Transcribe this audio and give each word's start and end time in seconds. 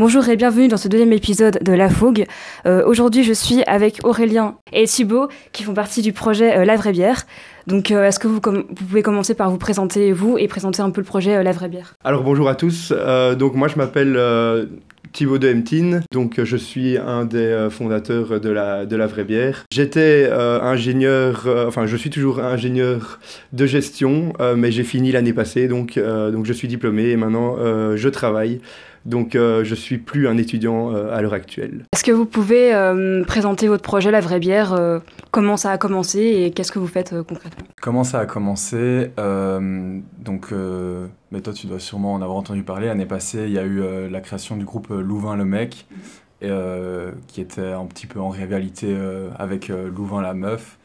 Bonjour 0.00 0.26
et 0.30 0.36
bienvenue 0.36 0.68
dans 0.68 0.78
ce 0.78 0.88
deuxième 0.88 1.12
épisode 1.12 1.58
de 1.62 1.72
La 1.74 1.90
Fougue. 1.90 2.24
Euh, 2.64 2.82
aujourd'hui, 2.86 3.22
je 3.22 3.34
suis 3.34 3.62
avec 3.64 3.98
Aurélien 4.02 4.56
et 4.72 4.86
Thibaut 4.86 5.28
qui 5.52 5.62
font 5.62 5.74
partie 5.74 6.00
du 6.00 6.14
projet 6.14 6.56
euh, 6.56 6.64
La 6.64 6.76
Vraie 6.76 6.92
Bière. 6.92 7.26
Donc, 7.66 7.90
euh, 7.90 8.06
est-ce 8.06 8.18
que 8.18 8.26
vous, 8.26 8.40
pouvez 8.40 9.02
commencer 9.02 9.34
par 9.34 9.50
vous 9.50 9.58
présenter 9.58 10.12
vous 10.12 10.38
et 10.38 10.48
présenter 10.48 10.80
un 10.80 10.88
peu 10.88 11.02
le 11.02 11.06
projet 11.06 11.44
La 11.44 11.52
Vraie 11.52 11.68
Bière? 11.68 11.96
Alors, 12.02 12.22
bonjour 12.22 12.48
à 12.48 12.54
tous. 12.54 12.94
donc, 13.38 13.54
moi, 13.54 13.68
je 13.68 13.76
m'appelle 13.76 14.18
Thibaut 15.12 15.36
de 15.36 15.48
Hemtine, 15.48 16.02
donc 16.14 16.42
je 16.42 16.56
suis 16.56 16.96
un 16.96 17.26
des 17.26 17.68
fondateurs 17.70 18.40
de 18.40 18.48
la, 18.48 18.86
de 18.86 18.96
la 18.96 19.06
vraie 19.06 19.24
bière. 19.24 19.66
J'étais 19.70 20.30
ingénieur, 20.30 21.48
enfin 21.66 21.86
je 21.86 21.96
suis 21.96 22.10
toujours 22.10 22.38
ingénieur 22.38 23.18
de 23.52 23.66
gestion, 23.66 24.32
mais 24.56 24.70
j'ai 24.70 24.84
fini 24.84 25.10
l'année 25.10 25.32
passée, 25.32 25.66
donc, 25.66 25.98
donc 25.98 26.46
je 26.46 26.52
suis 26.52 26.68
diplômé 26.68 27.10
et 27.10 27.16
maintenant 27.16 27.56
je 27.96 28.08
travaille 28.08 28.60
donc 29.04 29.34
euh, 29.34 29.64
je 29.64 29.74
suis 29.74 29.98
plus 29.98 30.28
un 30.28 30.36
étudiant 30.36 30.94
euh, 30.94 31.14
à 31.14 31.22
l'heure 31.22 31.32
actuelle. 31.32 31.84
Est-ce 31.92 32.04
que 32.04 32.12
vous 32.12 32.26
pouvez 32.26 32.74
euh, 32.74 33.24
présenter 33.24 33.68
votre 33.68 33.82
projet 33.82 34.10
La 34.10 34.20
Vraie 34.20 34.40
Bière 34.40 34.78
Comment 35.30 35.56
ça 35.56 35.70
a 35.70 35.78
commencé 35.78 36.20
et 36.20 36.50
qu'est-ce 36.50 36.72
que 36.72 36.78
vous 36.78 36.86
faites 36.86 37.14
concrètement? 37.22 37.66
Comment 37.80 38.04
ça 38.04 38.20
a 38.20 38.26
commencé? 38.26 39.10
Donc, 39.16 40.52
mais 41.30 41.40
toi 41.40 41.52
tu 41.52 41.66
dois 41.66 41.78
sûrement 41.78 42.14
en 42.14 42.22
avoir 42.22 42.38
entendu 42.38 42.62
parler. 42.62 42.86
L'année 42.86 43.06
passée, 43.06 43.44
il 43.46 43.52
y 43.52 43.58
a 43.58 43.64
eu 43.64 44.08
la 44.08 44.20
création 44.20 44.56
du 44.56 44.64
groupe 44.64 44.88
Louvain 44.90 45.36
le 45.36 45.44
Mec, 45.44 45.86
et, 46.42 46.50
qui 47.28 47.40
était 47.40 47.72
un 47.72 47.86
petit 47.86 48.06
peu 48.06 48.20
en 48.20 48.28
rivalité 48.28 48.96
avec 49.38 49.68
Louvain 49.68 50.20
la 50.20 50.34
Meuf. 50.34 50.78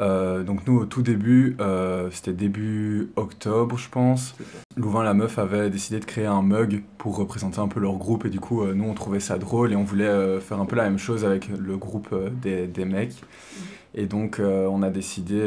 Euh, 0.00 0.42
donc 0.42 0.66
nous, 0.66 0.78
au 0.78 0.84
tout 0.84 1.02
début, 1.02 1.56
euh, 1.60 2.10
c'était 2.10 2.32
début 2.32 3.10
octobre, 3.16 3.78
je 3.78 3.88
pense. 3.88 4.34
Louvain 4.76 5.02
la 5.02 5.14
meuf 5.14 5.38
avait 5.38 5.70
décidé 5.70 6.00
de 6.00 6.04
créer 6.04 6.26
un 6.26 6.42
mug 6.42 6.82
pour 6.98 7.16
représenter 7.16 7.60
un 7.60 7.68
peu 7.68 7.80
leur 7.80 7.96
groupe 7.96 8.26
et 8.26 8.30
du 8.30 8.40
coup, 8.40 8.62
euh, 8.62 8.74
nous, 8.74 8.84
on 8.84 8.94
trouvait 8.94 9.20
ça 9.20 9.38
drôle 9.38 9.72
et 9.72 9.76
on 9.76 9.84
voulait 9.84 10.40
faire 10.40 10.60
un 10.60 10.66
peu 10.66 10.76
la 10.76 10.84
même 10.84 10.98
chose 10.98 11.24
avec 11.24 11.48
le 11.48 11.76
groupe 11.76 12.14
des, 12.42 12.66
des, 12.66 12.84
mecs. 12.84 13.10
Mhm. 13.10 13.66
Et 13.94 14.06
donc, 14.06 14.40
on 14.40 14.82
a 14.82 14.90
décidé 14.90 15.40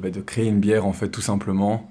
bah, 0.00 0.10
de 0.10 0.20
créer 0.20 0.46
une 0.46 0.60
bière, 0.60 0.86
en 0.86 0.92
fait, 0.92 1.08
tout 1.08 1.20
simplement. 1.20 1.90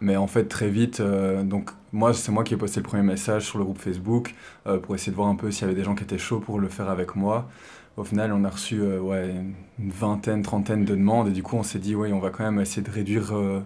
mais 0.00 0.16
en 0.16 0.26
fait, 0.26 0.44
très 0.46 0.68
vite, 0.68 1.00
donc 1.44 1.70
moi, 1.92 2.12
c'est 2.12 2.32
moi 2.32 2.42
qui 2.42 2.54
ai 2.54 2.56
posté 2.56 2.80
le 2.80 2.84
premier 2.84 3.04
message 3.04 3.44
sur 3.44 3.58
le 3.58 3.64
groupe 3.64 3.78
Facebook 3.78 4.34
pour 4.82 4.96
essayer 4.96 5.12
de 5.12 5.16
voir 5.16 5.28
un 5.28 5.36
peu 5.36 5.52
s'il 5.52 5.62
y 5.62 5.64
avait 5.66 5.78
des 5.78 5.84
gens 5.84 5.94
qui 5.94 6.02
étaient 6.02 6.18
chauds 6.18 6.40
pour 6.40 6.58
le 6.58 6.68
faire 6.68 6.90
avec 6.90 7.14
moi 7.14 7.48
au 7.96 8.04
final, 8.04 8.32
on 8.32 8.44
a 8.44 8.50
reçu 8.50 8.80
euh, 8.80 9.00
ouais, 9.00 9.34
une 9.78 9.90
vingtaine, 9.90 10.42
trentaine 10.42 10.84
de 10.84 10.94
demandes. 10.94 11.28
Et 11.28 11.32
du 11.32 11.42
coup, 11.42 11.56
on 11.56 11.62
s'est 11.62 11.78
dit, 11.78 11.94
oui, 11.94 12.12
on 12.12 12.18
va 12.18 12.30
quand 12.30 12.44
même 12.44 12.60
essayer 12.60 12.82
de 12.82 12.90
réduire 12.90 13.34
euh, 13.34 13.60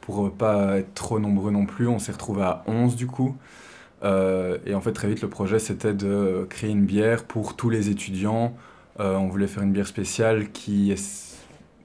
pour 0.00 0.32
pas 0.32 0.78
être 0.78 0.94
trop 0.94 1.20
nombreux 1.20 1.52
non 1.52 1.66
plus. 1.66 1.86
On 1.86 1.98
s'est 1.98 2.12
retrouvé 2.12 2.42
à 2.42 2.64
11 2.66 2.96
du 2.96 3.06
coup. 3.06 3.36
Euh, 4.02 4.58
et 4.66 4.74
en 4.74 4.80
fait, 4.80 4.92
très 4.92 5.08
vite, 5.08 5.22
le 5.22 5.28
projet, 5.28 5.58
c'était 5.58 5.94
de 5.94 6.46
créer 6.50 6.70
une 6.70 6.84
bière 6.84 7.24
pour 7.24 7.56
tous 7.56 7.70
les 7.70 7.88
étudiants. 7.88 8.54
on 8.98 9.28
voulait 9.28 9.46
faire 9.46 9.62
une 9.62 9.72
bière 9.72 9.86
spéciale 9.86 10.50
qui, 10.52 10.94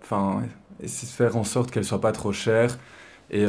enfin, 0.02 0.44
faire 0.86 1.38
en 1.38 1.44
sorte 1.44 1.72
qu'elle 1.72 1.86
soit 1.86 2.02
pas 2.02 2.12
trop 2.12 2.32
chère 2.32 2.78
et 3.30 3.46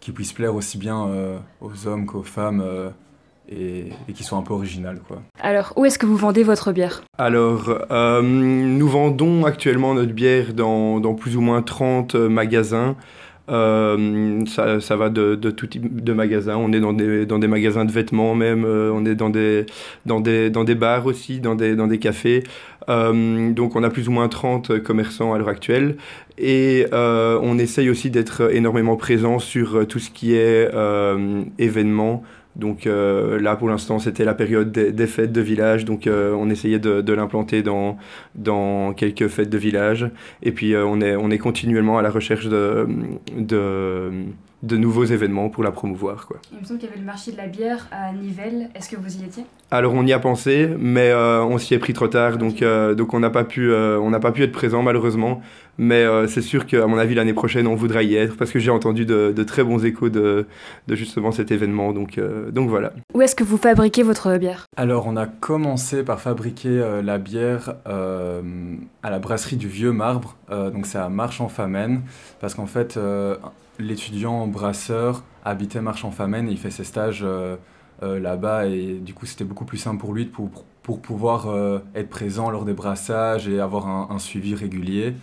qui 0.00 0.12
puisse 0.12 0.32
plaire 0.32 0.54
aussi 0.54 0.78
bien 0.78 1.40
aux 1.60 1.86
hommes 1.86 2.06
qu'aux 2.06 2.22
femmes 2.22 2.92
et, 3.50 4.12
qui 4.12 4.24
soit 4.24 4.38
un 4.38 4.42
peu 4.42 4.54
original. 4.54 5.00
Quoi. 5.06 5.22
Alors, 5.40 5.72
où 5.76 5.84
est-ce 5.84 5.98
que 5.98 6.06
vous 6.06 6.16
vendez 6.16 6.42
votre 6.42 6.72
bière? 6.72 7.02
Alors, 7.18 7.70
euh, 7.90 8.22
nous 8.22 8.88
vendons 8.88 9.44
actuellement 9.44 9.94
notre 9.94 10.12
bière 10.12 10.54
dans, 10.54 11.00
dans 11.00 11.14
plus 11.14 11.36
ou 11.36 11.40
moins 11.40 11.62
30 11.62 12.14
magasins. 12.14 12.96
Euh, 13.48 14.44
ça, 14.46 14.80
ça, 14.80 14.94
va 14.94 15.08
de, 15.08 15.34
de, 15.34 15.50
tout 15.50 15.66
type 15.66 16.04
de 16.04 16.12
magasins. 16.12 16.56
On 16.56 16.72
est 16.72 16.78
dans 16.78 16.92
des, 16.92 17.26
dans 17.26 17.40
des 17.40 17.48
magasins 17.48 17.84
de 17.84 17.90
vêtements 17.90 18.36
même, 18.36 18.64
euh, 18.64 18.92
on 18.94 19.04
est 19.04 19.16
dans 19.16 19.30
des, 19.30 19.66
dans, 20.06 20.20
des, 20.20 20.50
dans 20.50 20.62
des 20.62 20.76
bars 20.76 21.06
aussi, 21.06 21.40
dans 21.40 21.56
des, 21.56 21.74
dans 21.74 21.88
des 21.88 21.98
cafés. 21.98 22.44
donc 22.86 23.74
on 23.74 23.82
a 23.82 23.90
plus 23.90 24.08
ou 24.08 24.12
moins 24.12 24.28
30 24.28 24.78
commerçants 24.80 25.34
à 25.34 25.38
l'heure 25.38 25.48
actuelle. 25.48 25.96
Et 26.38 26.86
on 26.92 27.58
essaye 27.58 27.90
aussi 27.90 28.10
d'être 28.10 28.54
énormément 28.54 28.96
présent 28.96 29.40
sur 29.40 29.84
tout 29.88 29.98
ce 29.98 30.10
qui 30.10 30.34
est 30.34 30.70
événements. 31.58 32.22
Donc 32.60 32.86
euh, 32.86 33.40
là, 33.40 33.56
pour 33.56 33.68
l'instant, 33.68 33.98
c'était 33.98 34.24
la 34.24 34.34
période 34.34 34.70
des, 34.70 35.06
fêtes 35.06 35.32
de 35.32 35.40
village. 35.40 35.86
Donc 35.86 36.06
euh, 36.06 36.34
on 36.34 36.50
essayait 36.50 36.78
de, 36.78 37.12
l'implanter 37.12 37.62
dans, 37.62 37.96
quelques 38.94 39.28
fêtes 39.28 39.48
de 39.48 39.58
village. 39.58 40.10
Et 40.42 40.52
puis 40.52 40.74
euh, 40.74 40.84
on, 40.84 41.00
est, 41.00 41.16
on 41.16 41.30
est 41.30 41.38
continuellement 41.38 41.98
à 41.98 42.02
la 42.02 42.10
recherche 42.10 42.46
de, 42.46 42.86
de 44.62 44.76
nouveaux 44.76 45.04
événements 45.04 45.48
pour 45.48 45.64
la 45.64 45.70
promouvoir. 45.70 46.26
Quoi. 46.26 46.38
Il 46.52 46.60
me 46.60 46.64
semble 46.64 46.78
qu'il 46.78 46.88
y 46.88 46.92
avait 46.92 47.00
le 47.00 47.06
marché 47.06 47.32
de 47.32 47.36
la 47.36 47.46
bière 47.46 47.88
à 47.90 48.12
Nivelles. 48.12 48.68
Est-ce 48.74 48.88
que 48.88 48.96
vous 48.96 49.16
y 49.16 49.24
étiez? 49.24 49.44
Alors 49.70 49.94
on 49.94 50.04
y 50.06 50.12
a 50.12 50.18
pensé, 50.18 50.68
mais 50.78 51.12
on 51.14 51.56
s'y 51.58 51.74
est 51.74 51.78
pris 51.78 51.92
trop 51.92 52.08
tard. 52.08 52.38
Donc, 52.38 52.62
donc 52.62 53.14
on 53.14 53.20
n'a 53.20 53.30
pas, 53.30 53.44
pu, 53.44 53.72
on 53.72 54.10
pas 54.20 54.32
pu 54.32 54.42
être 54.42 54.52
présent 54.52 54.82
malheureusement. 54.82 55.40
Mais 55.82 56.04
euh, 56.04 56.26
c'est 56.26 56.42
sûr 56.42 56.66
qu'à 56.66 56.86
mon 56.86 56.98
avis, 56.98 57.14
l'année 57.14 57.32
prochaine, 57.32 57.66
on 57.66 57.74
voudra 57.74 58.02
y 58.02 58.14
être 58.14 58.36
parce 58.36 58.50
que 58.50 58.58
j'ai 58.58 58.70
entendu 58.70 59.06
de, 59.06 59.42
très 59.44 59.64
bons 59.64 59.82
échos 59.82 60.10
de, 60.10 60.46
justement 60.90 61.32
cet 61.32 61.50
événement. 61.50 61.92
Donc, 61.92 62.18
euh, 62.18 62.50
donc 62.50 62.68
voilà. 62.68 62.92
Où 63.14 63.22
est-ce 63.22 63.34
que 63.34 63.44
vous 63.44 63.56
fabriquez 63.56 64.02
votre 64.02 64.36
bière? 64.36 64.66
Alors, 64.76 65.06
on 65.06 65.16
a 65.16 65.26
commencé 65.26 66.02
par 66.02 66.20
fabriquer 66.20 66.68
euh, 66.68 67.00
la 67.00 67.16
bière 67.16 67.76
à 67.86 69.10
la 69.10 69.18
brasserie 69.18 69.56
du 69.56 69.68
Vieux 69.68 69.92
Marbre. 69.92 70.36
donc, 70.50 70.84
c'est 70.84 70.98
à 70.98 71.08
Marche-en-Famenne. 71.08 72.02
Parce 72.40 72.54
qu'en 72.54 72.66
fait, 72.66 72.98
l'étudiant 73.80 74.46
brasseur 74.46 75.24
habitait 75.44 75.80
Marche-en-Famenne 75.80 76.48
et 76.48 76.52
il 76.52 76.58
fait 76.58 76.70
ses 76.70 76.84
stages. 76.84 77.24
là-bas 78.02 78.64
et 78.64 78.94
du 78.94 79.12
coup 79.12 79.26
c'était 79.26 79.44
beaucoup 79.44 79.66
plus 79.66 79.76
simple 79.76 80.00
pour 80.00 80.14
lui 80.14 80.24
pour, 80.24 80.48
pour 80.82 81.02
pouvoir 81.02 81.48
être 81.94 82.08
présent 82.08 82.48
lors 82.48 82.64
des 82.64 82.72
brassages 82.72 83.46
et 83.46 83.60
avoir 83.60 83.86
un 83.88 84.18
suivi 84.18 84.54
régulier. 84.54 85.16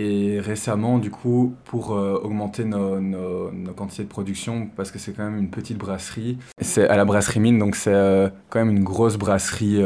Euh, 0.00 0.36
et 0.36 0.40
récemment, 0.40 0.98
du 0.98 1.10
coup, 1.10 1.54
pour 1.64 1.92
euh, 1.92 2.20
augmenter 2.22 2.64
nos, 2.64 3.00
nos, 3.00 3.50
quantités 3.76 4.04
de 4.04 4.08
production, 4.08 4.68
parce 4.76 4.90
que 4.90 4.98
c'est 4.98 5.12
quand 5.12 5.24
même 5.24 5.38
une 5.38 5.50
petite 5.50 5.78
brasserie, 5.78 6.38
c'est 6.60 6.88
à 6.88 6.96
la 6.96 7.04
brasserie 7.04 7.40
mine, 7.40 7.58
donc 7.58 7.76
c'est 7.76 7.92
euh, 7.92 8.28
quand 8.48 8.58
même 8.58 8.70
une 8.70 8.84
grosse 8.84 9.16
brasserie 9.16 9.82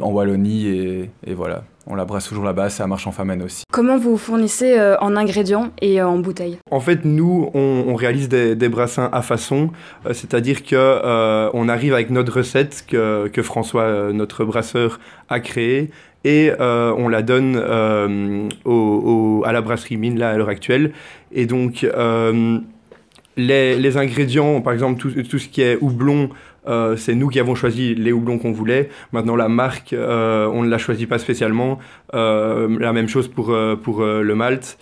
en 0.00 0.10
Wallonie, 0.10 0.66
et, 0.66 1.10
et, 1.26 1.34
voilà. 1.34 1.64
On 1.86 1.94
la 1.96 2.04
brasse 2.04 2.28
toujours 2.28 2.44
là-bas, 2.44 2.68
ça 2.68 2.86
marche 2.86 3.06
en 3.06 3.10
famenne 3.10 3.42
aussi. 3.42 3.64
Comment 3.72 3.96
vous 3.96 4.16
fournissez 4.16 4.78
en 5.00 5.16
ingrédients 5.16 5.70
et 5.80 6.00
en 6.00 6.18
bouteilles? 6.18 6.58
En 6.70 6.78
fait, 6.78 7.04
nous, 7.04 7.50
on, 7.52 7.84
on 7.88 7.94
réalise 7.94 8.28
des, 8.28 8.54
des, 8.54 8.68
brassins 8.68 9.08
à 9.12 9.22
façon, 9.22 9.70
c'est-à-dire 10.04 10.62
que 10.62 11.50
on 11.52 11.68
arrive 11.68 11.94
avec 11.94 12.10
notre 12.10 12.36
recette 12.36 12.84
que, 12.86 13.28
que 13.28 13.42
François, 13.42 14.12
notre 14.12 14.44
brasseur, 14.44 15.00
a 15.30 15.40
créée, 15.40 15.90
et 16.24 16.52
euh, 16.60 16.92
on 16.96 17.08
la 17.08 17.22
donne 17.22 17.56
euh, 17.56 18.48
au, 18.64 19.42
à 19.46 19.52
la 19.52 19.60
brasserie 19.60 19.96
mine 19.96 20.18
là 20.18 20.30
à 20.30 20.36
l'heure 20.36 20.48
actuelle. 20.48 20.92
Et 21.32 21.46
donc 21.46 21.84
euh, 21.84 22.58
les, 23.36 23.76
les, 23.76 23.96
ingrédients, 23.96 24.60
par 24.60 24.72
exemple 24.72 25.00
tout, 25.00 25.10
tout, 25.22 25.38
ce 25.38 25.48
qui 25.48 25.62
est 25.62 25.78
houblon, 25.80 26.30
c'est 26.96 27.14
nous 27.14 27.28
qui 27.28 27.40
avons 27.40 27.54
choisi 27.54 27.94
les 27.94 28.12
houblons 28.12 28.38
qu'on 28.38 28.52
voulait. 28.52 28.90
Maintenant 29.12 29.34
la 29.34 29.48
marque, 29.48 29.94
on 29.96 30.62
ne 30.62 30.68
la 30.68 30.78
choisit 30.78 31.08
pas 31.08 31.18
spécialement. 31.18 31.78
la 32.12 32.92
même 32.92 33.08
chose 33.08 33.28
pour, 33.28 33.56
pour 33.82 34.02
le 34.02 34.34
malt. 34.34 34.78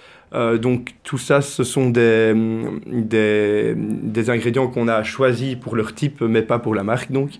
donc 0.60 0.94
tout 1.05 1.19
ça, 1.19 1.41
ce 1.41 1.62
sont 1.62 1.88
des, 1.88 2.34
des, 2.87 3.75
des 3.76 4.31
ingrédients 4.31 4.66
qu'on 4.66 4.88
a 4.88 5.03
choisis 5.03 5.55
pour 5.55 5.76
leur 5.76 5.94
type, 5.94 6.20
mais 6.20 6.43
pas 6.43 6.59
pour 6.59 6.75
la 6.75 6.82
marque. 6.82 7.12
Donc 7.12 7.31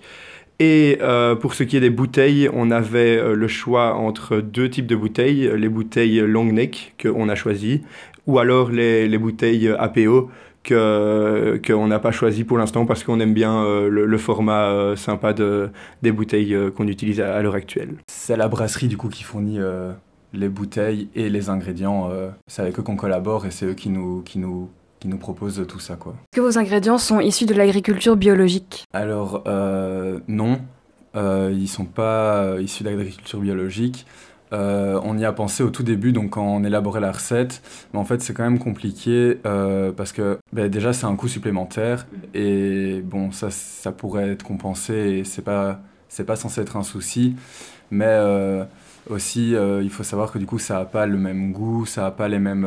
et 0.61 0.99
euh, 1.01 1.37
pour 1.37 1.55
ce 1.55 1.63
qui 1.63 1.77
est 1.77 1.81
des 1.81 1.91
bouteilles, 1.91 2.51
on 2.53 2.71
avait 2.71 3.17
euh, 3.17 3.35
le 3.35 3.47
choix 3.47 3.95
entre 3.95 4.39
deux 4.39 4.69
types 4.69 4.87
de 4.87 4.97
bouteilles, 4.97 5.51
les 5.57 5.69
bouteilles 5.69 6.21
long 6.21 6.53
neck 6.53 6.95
qu'on 7.01 7.29
a 7.29 7.37
choisi, 7.37 7.83
ou 8.27 8.41
alors 8.41 8.71
les, 8.71 9.07
les 9.09 9.19
bouteilles 9.19 9.69
APO 9.69 10.31
que 10.65 11.61
qu'on 11.65 11.87
n'a 11.87 12.01
pas 12.01 12.11
choisi 12.11 12.43
pour 12.43 12.59
l'instant 12.59 12.85
parce 12.85 13.05
qu'on 13.05 13.21
aime 13.21 13.33
bien 13.33 13.63
euh, 13.63 13.89
le, 13.89 14.19
format 14.19 14.97
sympa 14.97 15.33
de, 15.33 15.71
des 16.03 16.11
bouteilles 16.11 16.57
qu'on 16.77 16.89
utilise 16.89 17.21
à, 17.21 17.41
l'heure 17.41 17.55
actuelle. 17.55 17.95
C'est 18.09 18.37
la 18.37 18.49
brasserie 18.49 18.89
du 18.89 18.97
coup 18.97 19.09
qui 19.09 19.23
fournit 19.23 19.61
les 20.35 20.49
bouteilles 20.49 21.09
et 21.15 21.31
les 21.31 21.49
ingrédients. 21.51 22.11
c'est 22.49 22.63
avec 22.63 22.79
eux 22.81 22.83
qu'on 22.83 22.97
collabore 22.97 23.47
et 23.47 23.53
c'est 23.53 23.67
eux 23.67 23.75
qui 23.75 23.89
nous, 23.89 24.23
qui 24.23 24.41
nous 24.41 24.69
qui 25.01 25.09
nous 25.09 25.19
propose 25.19 25.65
tout 25.69 25.79
ça. 25.79 25.97
Quoi. 25.97 26.13
Est-ce 26.13 26.41
que 26.41 26.41
vos 26.41 26.59
ingrédients 26.59 26.99
sont 26.99 27.21
issus 27.21 27.47
de 27.47 27.55
l'agriculture 27.55 28.17
biologique 28.17 28.85
Alors 28.93 29.45
euh, 29.47 30.21
non, 30.29 30.61
euh, 31.17 31.51
ils 31.53 31.63
ne 31.63 31.67
sont 31.67 31.85
pas 31.85 32.43
euh, 32.43 32.63
issus 32.63 32.85
de 32.85 32.91
l'agriculture 32.91 33.41
biologique. 33.41 34.07
on 34.53 35.19
y 35.19 35.25
a 35.25 35.33
pensé 35.33 35.63
au 35.63 35.71
tout 35.71 35.83
début, 35.83 36.13
donc 36.13 36.31
quand 36.31 36.47
on 36.47 36.65
élaborait 36.65 37.01
la 37.01 37.13
recette, 37.13 37.63
mais 37.93 37.99
en 37.99 38.05
fait 38.05 38.23
c'est 38.23 38.35
quand 38.35 38.45
même 38.45 38.59
compliqué 38.59 39.39
parce 39.97 40.13
que 40.13 40.39
ben, 40.53 40.69
déjà 40.69 40.93
c'est 40.93 41.07
un 41.07 41.17
coût 41.17 41.29
supplémentaire 41.29 42.07
et 42.35 43.01
bon 43.05 43.31
ça, 43.31 43.51
ça 43.51 43.93
pourrait 43.93 44.31
être 44.31 44.43
compensé 44.43 44.95
et 44.95 45.25
c'est 45.25 45.43
pas 45.43 45.81
c'est 46.09 46.25
pas 46.25 46.37
censé 46.37 46.63
être 46.63 46.77
un 46.77 46.83
souci, 46.83 47.37
mais 47.91 48.19
aussi 49.11 49.53
il 49.53 49.91
faut 49.91 50.03
savoir 50.03 50.33
que 50.33 50.39
du 50.39 50.47
coup 50.47 50.59
ça 50.59 50.79
n'a 50.79 50.85
pas 50.85 51.07
le 51.07 51.19
même 51.19 51.53
goût, 51.53 51.87
ça 51.87 52.03
n'a 52.03 52.11
pas 52.11 52.29
les 52.29 52.39
mêmes 52.39 52.67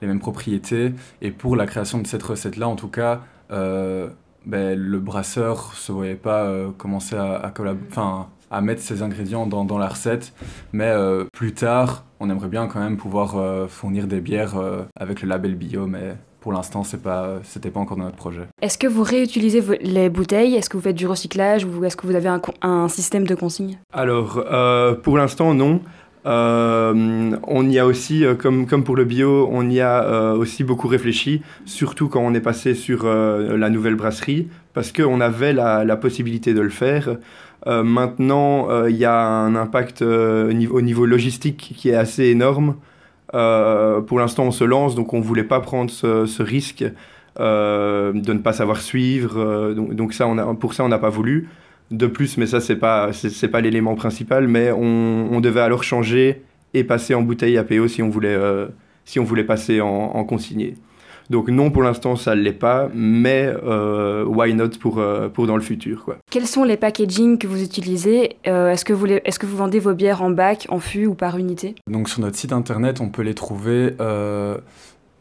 les 0.00 0.08
mêmes 0.08 0.20
propriétés. 0.20 0.92
Et 1.22 1.30
pour 1.30 1.56
la 1.56 1.66
création 1.66 1.98
de 1.98 2.06
cette 2.06 2.22
recette-là, 2.22 2.68
en 2.68 2.76
tout 2.76 2.88
cas, 2.88 3.20
euh, 3.50 4.08
ben, 4.46 4.78
le 4.78 4.98
brasseur 4.98 5.74
se 5.74 5.92
voyait 5.92 6.14
pas 6.14 6.50
commencer 6.78 7.16
à, 7.16 7.34
à, 7.34 8.28
à 8.50 8.60
mettre 8.62 8.80
ses 8.82 9.02
ingrédients 9.02 9.46
dans, 9.46 9.64
dans 9.64 9.78
la 9.78 9.88
recette. 9.88 10.32
Mais 10.72 10.92
plus 11.32 11.52
tard, 11.52 12.04
on 12.18 12.30
aimerait 12.30 12.48
bien 12.48 12.66
quand 12.66 12.80
même 12.80 12.96
pouvoir 12.96 13.68
fournir 13.68 14.06
des 14.06 14.20
bières 14.20 14.54
avec 14.96 15.22
le 15.22 15.28
label 15.28 15.54
bio, 15.54 15.86
mais 15.86 16.16
pour 16.40 16.52
l'instant, 16.52 16.84
ce 16.84 16.96
pas, 16.96 17.38
c'était 17.44 17.70
pas 17.70 17.80
encore 17.80 17.96
dans 17.96 18.04
notre 18.04 18.16
projet. 18.16 18.42
Est-ce 18.62 18.78
que 18.78 18.86
vous 18.86 19.02
réutilisez 19.02 19.62
les 19.82 20.08
bouteilles? 20.08 20.54
Est-ce 20.54 20.70
que 20.70 20.76
vous 20.76 20.82
faites 20.82 20.96
du 20.96 21.06
recyclage 21.06 21.64
ou 21.64 21.84
est-ce 21.84 21.96
que 21.96 22.06
vous 22.06 22.14
avez 22.14 22.28
un, 22.28 22.40
un 22.62 22.88
système 22.88 23.26
de 23.26 23.34
consigne? 23.34 23.78
Alors, 23.92 24.42
euh, 24.50 24.94
pour 24.94 25.18
l'instant, 25.18 25.54
non. 25.54 25.80
Euh, 26.26 27.30
on 27.46 27.68
y 27.68 27.78
a 27.78 27.86
aussi, 27.86 28.24
euh, 28.24 28.34
comme, 28.34 28.66
comme 28.66 28.84
pour 28.84 28.96
le 28.96 29.04
bio, 29.04 29.48
on 29.50 29.68
y 29.70 29.80
a 29.80 30.34
aussi 30.34 30.64
beaucoup 30.64 30.88
réfléchi, 30.88 31.42
surtout 31.64 32.08
quand 32.08 32.20
on 32.20 32.34
est 32.34 32.40
passé 32.40 32.74
sur 32.74 33.04
la 33.04 33.70
nouvelle 33.70 33.94
brasserie, 33.94 34.48
parce 34.74 34.92
qu'on 34.92 35.20
avait 35.20 35.52
la, 35.52 35.84
la, 35.84 35.96
possibilité 35.96 36.54
de 36.54 36.60
le 36.60 36.70
faire. 36.70 37.16
maintenant, 37.66 38.84
il 38.86 38.96
y 38.96 39.04
a 39.04 39.18
un 39.18 39.54
impact 39.56 40.02
au 40.02 40.52
niveau, 40.52 40.76
au 40.76 40.80
niveau 40.82 41.06
logistique 41.06 41.74
qui 41.76 41.90
est 41.90 41.94
assez 41.94 42.24
énorme. 42.24 42.76
Euh, 43.34 44.00
pour 44.00 44.18
l'instant, 44.18 44.44
on 44.44 44.50
se 44.50 44.64
lance, 44.64 44.94
donc 44.94 45.12
on 45.12 45.18
ne 45.18 45.24
voulait 45.24 45.44
pas 45.44 45.60
prendre 45.60 45.90
ce, 45.90 46.42
risque 46.42 46.84
euh, 47.38 48.12
de 48.12 48.32
ne 48.32 48.38
pas 48.38 48.52
savoir 48.52 48.80
suivre. 48.80 49.38
Euh, 49.38 49.74
donc, 49.74 50.12
ça, 50.12 50.26
pour 50.58 50.74
ça, 50.74 50.84
on 50.84 50.88
n'a 50.88 50.98
pas 50.98 51.10
voulu. 51.10 51.48
De 51.90 52.06
plus, 52.06 52.36
mais 52.36 52.46
ça, 52.46 52.60
ce 52.60 52.72
n'est 52.72 52.78
pas, 52.78 53.12
c'est, 53.12 53.48
pas 53.48 53.60
l'élément 53.60 53.94
principal, 53.96 54.46
mais 54.46 54.70
on, 54.70 55.40
devait 55.40 55.60
alors 55.60 55.82
changer 55.82 56.42
et 56.72 56.84
passer 56.84 57.14
en 57.14 57.22
bouteille 57.22 57.58
APO 57.58 57.88
si 57.88 58.00
on 58.00 58.08
voulait, 58.08 58.38
si 59.04 59.18
on 59.18 59.24
voulait 59.24 59.44
passer 59.44 59.80
en 59.80 60.22
consigné. 60.24 60.76
Donc 61.30 61.48
non, 61.48 61.70
pour 61.70 61.84
l'instant, 61.84 62.16
ça 62.16 62.34
ne 62.34 62.40
l'est 62.40 62.52
pas, 62.52 62.88
mais 62.92 63.54
euh, 63.62 64.24
why 64.24 64.52
not 64.52 64.70
pour, 64.80 64.98
euh, 64.98 65.28
pour 65.28 65.46
dans 65.46 65.54
le 65.54 65.62
futur. 65.62 66.04
Quoi. 66.04 66.16
Quels 66.28 66.48
sont 66.48 66.64
les 66.64 66.76
packaging 66.76 67.38
que 67.38 67.46
vous 67.46 67.62
utilisez 67.62 68.36
euh, 68.48 68.72
Est-ce 68.72 68.84
que, 68.84 68.92
vous 68.92 69.06
est 69.06 69.38
que 69.38 69.46
vous 69.46 69.56
vendez 69.56 69.78
vos 69.78 69.94
bières 69.94 70.22
en 70.22 70.30
bac, 70.30 70.66
en 70.70 70.80
fût 70.80 71.06
ou 71.06 71.14
par 71.14 71.38
unité? 71.38 71.76
Donc 71.88 72.08
sur 72.08 72.20
notre 72.20 72.36
site 72.36 72.52
internet, 72.52 73.00
on 73.00 73.10
peut 73.10 73.22
les 73.22 73.34
trouver 73.34 73.94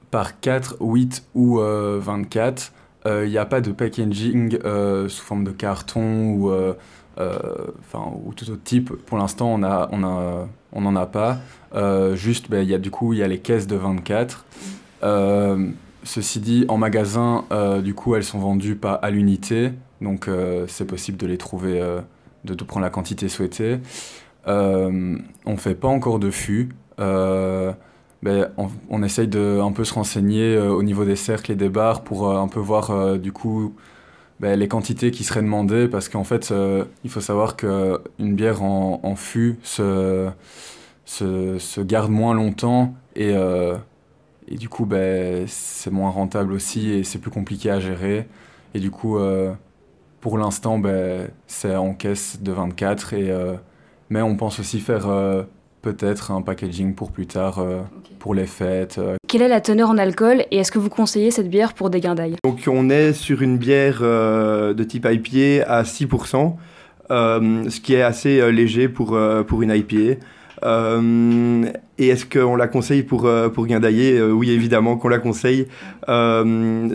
par 0.10 0.40
4, 0.40 0.78
8 0.82 1.26
ou 1.36 1.60
24. 1.60 2.74
Il 3.06 3.30
n'y 3.30 3.38
a 3.38 3.46
pas 3.46 3.62
de 3.62 3.72
packaging 3.72 4.58
sous 5.08 5.24
forme 5.24 5.44
de 5.44 5.52
carton 5.52 6.32
ou, 6.32 6.52
enfin, 7.20 8.12
ou 8.26 8.34
tout 8.34 8.50
autre 8.50 8.64
type. 8.64 8.92
Pour 9.06 9.20
l'instant, 9.20 9.54
on 9.54 9.60
n'en 9.60 9.88
on 9.92 10.04
a, 10.04 10.48
on 10.74 10.96
a 10.96 11.06
pas. 11.06 11.38
juste, 12.16 12.50
ben, 12.50 12.64
il 12.64 12.70
y 12.70 12.74
a, 12.74 12.80
du 12.80 12.90
coup, 12.90 13.14
il 13.14 13.20
y 13.20 13.24
a 13.24 13.28
les 13.28 13.38
caisses 13.38 13.68
de 13.68 13.76
24. 13.76 14.46
Ceci 16.04 16.40
dit, 16.40 16.66
en 16.70 16.78
magasin, 16.78 17.46
euh, 17.52 17.82
du 17.82 17.94
coup, 17.94 18.16
elles 18.16 18.24
sont 18.24 18.40
vendues 18.40 18.76
pas 18.76 18.94
à 18.94 19.10
l'unité, 19.10 19.72
donc 20.02 20.28
euh, 20.28 20.66
c'est 20.68 20.86
possible 20.86 21.18
de 21.18 21.28
les 21.28 21.38
trouver, 21.38 21.82
euh, 21.82 22.00
de, 22.46 22.54
prendre 22.64 22.86
la 22.86 22.90
quantité 22.90 23.28
souhaitée. 23.28 23.80
on 24.46 25.58
fait 25.58 25.76
pas 25.76 25.90
encore 25.90 26.20
de 26.20 26.32
fût. 26.32 26.70
Ben, 28.22 28.50
on, 28.90 29.02
essaye 29.02 29.30
de 29.30 29.62
un 29.62 29.72
peu 29.72 29.86
se 29.86 29.94
renseigner 29.94 30.58
au 30.58 30.84
niveau 30.84 31.06
des 31.06 31.16
cercles 31.16 31.54
et 31.54 31.56
des 31.56 31.70
bars 31.70 32.04
pour 32.04 32.30
un 32.30 32.50
peu 32.50 32.60
voir 32.60 33.18
du 33.18 33.32
coup 33.32 33.74
ben, 34.42 34.60
les 34.60 34.68
quantités 34.68 35.10
qui 35.12 35.24
seraient 35.24 35.42
demandées 35.42 35.88
parce 35.88 36.10
qu'en 36.10 36.26
fait 36.26 36.54
il 37.06 37.10
faut 37.10 37.22
savoir 37.22 37.56
qu'une 37.56 38.36
bière 38.36 38.62
en, 38.62 39.00
en 39.04 39.16
fût 39.16 39.58
se, 39.64 40.28
se, 41.06 41.58
se, 41.60 41.80
garde 41.80 42.12
moins 42.12 42.34
longtemps 42.34 42.94
et 43.16 43.34
et 44.52 44.56
du 44.56 44.68
coup, 44.68 44.86
ben, 44.86 45.46
c'est 45.48 45.92
moins 45.92 46.10
rentable 46.10 46.54
aussi 46.54 46.92
et 46.92 47.04
c'est 47.04 47.20
plus 47.20 47.30
compliqué 47.30 47.70
à 47.70 47.80
gérer. 47.80 48.28
Et 48.74 48.80
du 48.80 48.90
coup, 48.90 49.18
euh, 49.18 49.54
pour 50.22 50.40
l'instant, 50.40 50.80
ben, 50.80 51.30
c'est 51.46 51.76
en 51.76 51.94
caisse 51.94 52.42
de 52.42 52.52
24. 52.52 53.14
Et, 53.14 53.30
euh, 53.30 53.54
mais 54.10 54.24
on 54.24 54.36
pense 54.36 54.60
aussi 54.60 54.80
faire 54.80 55.08
euh, 55.08 55.44
peut-être 55.84 56.32
un 56.32 56.42
packaging 56.42 56.96
pour 56.96 57.12
plus 57.12 57.28
tard, 57.28 57.64
pour 58.18 58.34
les 58.34 58.48
fêtes. 58.48 59.00
Quelle 59.28 59.44
est 59.44 59.48
la 59.48 59.62
teneur 59.62 59.90
en 59.90 60.00
alcool 60.00 60.44
et 60.50 60.58
est-ce 60.58 60.72
que 60.72 60.80
vous 60.80 60.90
conseillez 60.90 61.30
cette 61.30 61.50
bière 61.50 61.76
pour 61.76 61.92
des 61.92 62.02
d'ail 62.02 62.36
Donc 62.44 62.64
on 62.68 62.90
est 62.90 63.14
sur 63.14 63.44
une 63.44 63.58
bière 63.58 64.02
de 64.02 64.84
type 64.84 65.08
IPA 65.10 65.64
à 65.72 65.84
6%, 65.84 66.56
ce 67.10 67.80
qui 67.80 67.94
est 67.94 68.02
assez 68.02 68.52
léger 68.52 68.90
pour, 68.90 69.18
pour 69.48 69.62
une 69.62 69.72
IPA. 69.72 70.20
Euh, 70.64 71.66
et 71.98 72.08
est-ce 72.08 72.26
qu'on 72.26 72.56
la 72.56 72.68
conseille 72.68 73.04
pour, 73.04 73.26
euh, 73.26 73.50
pour 73.50 73.68
Guindaillé 73.68 74.18
euh, 74.18 74.32
Oui, 74.32 74.52
évidemment 74.52 74.98
qu'on 74.98 75.10
la 75.10 75.20
conseille. 75.20 75.68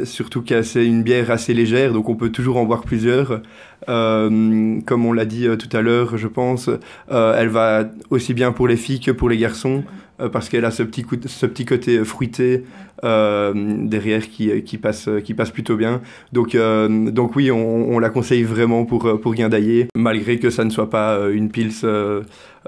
surtout 0.05 0.43
que 0.43 0.63
c'est 0.63 0.85
une 0.85 1.03
bière 1.03 1.31
assez 1.31 1.55
légère, 1.55 1.93
donc 1.93 2.09
on 2.09 2.17
peut 2.17 2.31
toujours 2.31 2.57
en 2.57 2.65
boire 2.65 2.83
plusieurs. 2.83 3.43
comme 3.87 5.07
on 5.07 5.13
l'a 5.13 5.25
dit 5.25 5.47
tout 5.59 5.77
à 5.77 5.83
l'heure, 5.83 6.17
je 6.17 6.29
pense, 6.29 6.71
elle 7.11 7.49
va 7.49 7.85
aussi 8.11 8.35
bien 8.35 8.53
pour 8.53 8.69
les 8.69 8.77
filles 8.77 9.01
que 9.01 9.11
pour 9.11 9.29
les 9.29 9.39
garçons. 9.39 9.85
Euh, 10.21 10.29
parce 10.29 10.49
qu'elle 10.49 10.65
a 10.65 10.71
ce 10.71 10.83
petit, 10.85 11.05
ce 11.27 11.47
petit 11.47 11.65
côté 11.65 12.05
fruité 12.05 12.65
euh, 13.03 13.53
derrière 13.55 14.29
qui, 14.29 14.63
qui, 14.63 14.79
passe, 14.79 15.09
qui 15.25 15.35
passe 15.35 15.51
plutôt 15.51 15.77
bien. 15.77 16.03
Donc, 16.33 16.55
euh, 16.55 17.11
donc 17.11 17.35
oui, 17.35 17.51
on, 17.51 17.99
la 17.99 18.11
conseille 18.11 18.45
vraiment 18.45 18.85
pour, 18.85 19.21
pour 19.21 19.35
guindailler, 19.35 19.89
malgré 19.97 20.39
que 20.39 20.51
ça 20.51 20.65
ne 20.65 20.71
soit 20.71 20.91
pas 20.91 21.19
une 21.33 21.51
pils. 21.51 21.73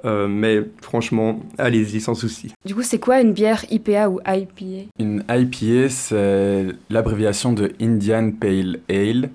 mais 0.05 0.63
franchement, 0.83 1.41
allez-y 1.59 2.01
sans 2.01 2.15
souci. 2.15 2.53
Du 2.65 2.75
coup, 2.75 2.83
c'est 2.83 2.99
quoi 2.99 3.21
une 3.21 3.33
bière 3.33 3.65
IPA 3.71 4.09
ou 4.09 4.21
IPA 4.27 4.89
Une 4.99 5.25
IPA, 5.29 5.89
c'est 5.89 6.67
l'abréviation 6.91 7.53
de 7.53 7.73
Indian 7.81 8.33
Pale 8.33 8.81
Ale. 8.91 9.31